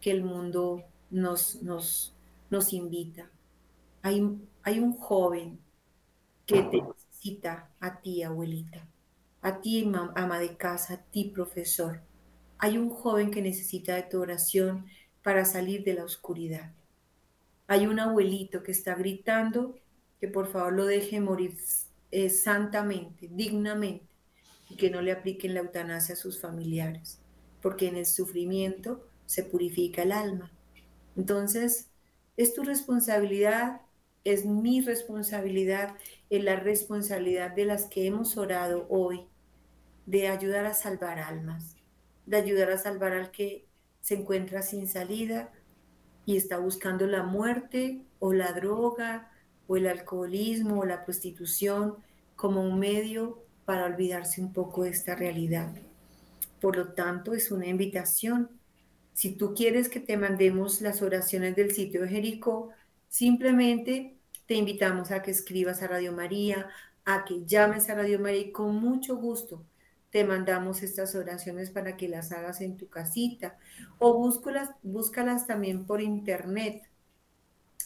que 0.00 0.10
el 0.10 0.22
mundo 0.22 0.84
nos, 1.10 1.62
nos, 1.62 2.14
nos 2.50 2.72
invita. 2.72 3.30
Hay, 4.02 4.38
hay 4.62 4.78
un 4.78 4.96
joven 4.96 5.58
que 6.46 6.62
te 6.62 6.80
necesita 6.80 7.70
a 7.80 8.00
ti, 8.00 8.22
abuelita, 8.22 8.86
a 9.42 9.60
ti, 9.60 9.90
ama 10.14 10.38
de 10.38 10.56
casa, 10.56 10.94
a 10.94 11.02
ti, 11.02 11.24
profesor. 11.34 12.02
Hay 12.58 12.78
un 12.78 12.90
joven 12.90 13.30
que 13.30 13.42
necesita 13.42 13.96
de 13.96 14.04
tu 14.04 14.20
oración 14.20 14.86
para 15.26 15.44
salir 15.44 15.82
de 15.82 15.94
la 15.94 16.04
oscuridad. 16.04 16.70
Hay 17.66 17.88
un 17.88 17.98
abuelito 17.98 18.62
que 18.62 18.70
está 18.70 18.94
gritando 18.94 19.74
que 20.20 20.28
por 20.28 20.46
favor 20.46 20.72
lo 20.72 20.86
deje 20.86 21.18
morir 21.18 21.58
eh, 22.12 22.30
santamente, 22.30 23.28
dignamente 23.32 24.06
y 24.70 24.76
que 24.76 24.88
no 24.88 25.02
le 25.02 25.10
apliquen 25.10 25.54
la 25.54 25.62
eutanasia 25.62 26.12
a 26.12 26.16
sus 26.16 26.40
familiares, 26.40 27.18
porque 27.60 27.88
en 27.88 27.96
el 27.96 28.06
sufrimiento 28.06 29.04
se 29.26 29.42
purifica 29.42 30.02
el 30.02 30.12
alma. 30.12 30.52
Entonces, 31.16 31.88
es 32.36 32.54
tu 32.54 32.62
responsabilidad, 32.62 33.80
es 34.22 34.44
mi 34.44 34.80
responsabilidad, 34.80 35.96
es 36.30 36.44
la 36.44 36.54
responsabilidad 36.54 37.50
de 37.50 37.64
las 37.64 37.86
que 37.86 38.06
hemos 38.06 38.36
orado 38.36 38.86
hoy, 38.90 39.26
de 40.06 40.28
ayudar 40.28 40.66
a 40.66 40.74
salvar 40.74 41.18
almas, 41.18 41.74
de 42.26 42.36
ayudar 42.36 42.70
a 42.70 42.78
salvar 42.78 43.12
al 43.12 43.32
que 43.32 43.65
se 44.06 44.14
encuentra 44.14 44.62
sin 44.62 44.86
salida 44.86 45.50
y 46.26 46.36
está 46.36 46.58
buscando 46.58 47.08
la 47.08 47.24
muerte 47.24 48.02
o 48.20 48.32
la 48.32 48.52
droga 48.52 49.32
o 49.66 49.76
el 49.76 49.88
alcoholismo 49.88 50.78
o 50.78 50.84
la 50.84 51.04
prostitución 51.04 51.96
como 52.36 52.62
un 52.62 52.78
medio 52.78 53.42
para 53.64 53.84
olvidarse 53.84 54.40
un 54.40 54.52
poco 54.52 54.84
de 54.84 54.90
esta 54.90 55.16
realidad. 55.16 55.74
Por 56.60 56.76
lo 56.76 56.92
tanto, 56.92 57.34
es 57.34 57.50
una 57.50 57.66
invitación. 57.66 58.48
Si 59.12 59.32
tú 59.32 59.54
quieres 59.54 59.88
que 59.88 59.98
te 59.98 60.16
mandemos 60.16 60.82
las 60.82 61.02
oraciones 61.02 61.56
del 61.56 61.72
sitio 61.72 62.02
de 62.02 62.08
Jericó, 62.08 62.68
simplemente 63.08 64.14
te 64.46 64.54
invitamos 64.54 65.10
a 65.10 65.20
que 65.20 65.32
escribas 65.32 65.82
a 65.82 65.88
Radio 65.88 66.12
María, 66.12 66.68
a 67.04 67.24
que 67.24 67.44
llames 67.44 67.90
a 67.90 67.96
Radio 67.96 68.20
María 68.20 68.42
y 68.42 68.52
con 68.52 68.76
mucho 68.76 69.16
gusto 69.16 69.64
te 70.10 70.24
mandamos 70.24 70.82
estas 70.82 71.14
oraciones 71.14 71.70
para 71.70 71.96
que 71.96 72.08
las 72.08 72.32
hagas 72.32 72.60
en 72.60 72.76
tu 72.76 72.88
casita 72.88 73.58
o 73.98 74.14
búscalas, 74.14 74.70
búscalas 74.82 75.46
también 75.46 75.84
por 75.86 76.00
internet. 76.00 76.82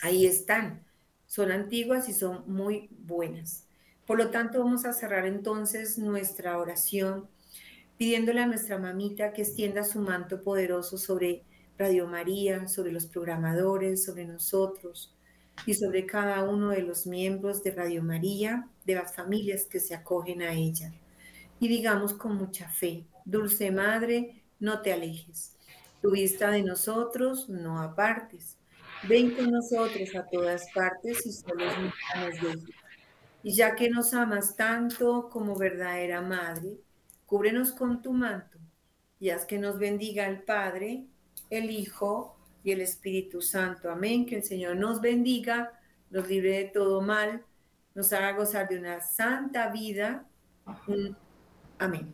Ahí 0.02 0.26
están. 0.26 0.84
Son 1.26 1.50
antiguas 1.52 2.08
y 2.08 2.12
son 2.12 2.44
muy 2.46 2.88
buenas. 2.90 3.66
Por 4.06 4.18
lo 4.18 4.30
tanto, 4.30 4.58
vamos 4.58 4.84
a 4.84 4.92
cerrar 4.92 5.26
entonces 5.26 5.98
nuestra 5.98 6.58
oración 6.58 7.28
pidiéndole 7.96 8.40
a 8.40 8.46
nuestra 8.46 8.78
mamita 8.78 9.32
que 9.32 9.42
extienda 9.42 9.84
su 9.84 10.00
manto 10.00 10.42
poderoso 10.42 10.98
sobre 10.98 11.44
Radio 11.78 12.06
María, 12.06 12.66
sobre 12.66 12.92
los 12.92 13.06
programadores, 13.06 14.04
sobre 14.04 14.24
nosotros 14.24 15.14
y 15.66 15.74
sobre 15.74 16.06
cada 16.06 16.48
uno 16.48 16.70
de 16.70 16.82
los 16.82 17.06
miembros 17.06 17.62
de 17.62 17.72
Radio 17.72 18.02
María, 18.02 18.68
de 18.84 18.94
las 18.94 19.14
familias 19.14 19.66
que 19.66 19.80
se 19.80 19.94
acogen 19.94 20.42
a 20.42 20.54
ella. 20.54 20.92
Y 21.60 21.68
digamos 21.68 22.14
con 22.14 22.36
mucha 22.36 22.68
fe, 22.68 23.06
Dulce 23.24 23.70
Madre, 23.70 24.42
no 24.58 24.82
te 24.82 24.92
alejes. 24.92 25.54
Tu 26.02 26.10
vista 26.10 26.50
de 26.50 26.62
nosotros 26.62 27.48
no 27.48 27.80
apartes. 27.80 28.56
Ven 29.08 29.36
con 29.36 29.50
nosotros 29.50 30.14
a 30.16 30.26
todas 30.26 30.66
partes 30.74 31.24
y 31.24 31.32
solo 31.32 31.64
nos 31.64 32.34
y 33.42 33.54
ya 33.54 33.74
que 33.74 33.88
nos 33.88 34.12
amas 34.12 34.54
tanto 34.54 35.30
como 35.30 35.56
verdadera 35.56 36.20
madre, 36.20 36.78
cúbrenos 37.24 37.72
con 37.72 38.02
tu 38.02 38.12
manto 38.12 38.58
y 39.18 39.30
haz 39.30 39.44
que 39.44 39.58
nos 39.58 39.78
bendiga 39.78 40.26
el 40.26 40.42
Padre, 40.42 41.06
el 41.48 41.70
Hijo 41.70 42.36
y 42.62 42.72
el 42.72 42.80
Espíritu 42.80 43.40
Santo. 43.40 43.90
Amén. 43.90 44.26
Que 44.26 44.36
el 44.36 44.44
Señor 44.44 44.76
nos 44.76 45.00
bendiga, 45.00 45.72
nos 46.10 46.28
libre 46.28 46.58
de 46.58 46.64
todo 46.64 47.00
mal, 47.00 47.44
nos 47.94 48.12
haga 48.12 48.32
gozar 48.32 48.68
de 48.68 48.78
una 48.78 49.00
santa 49.00 49.70
vida. 49.70 50.26
Amén. 51.80 52.04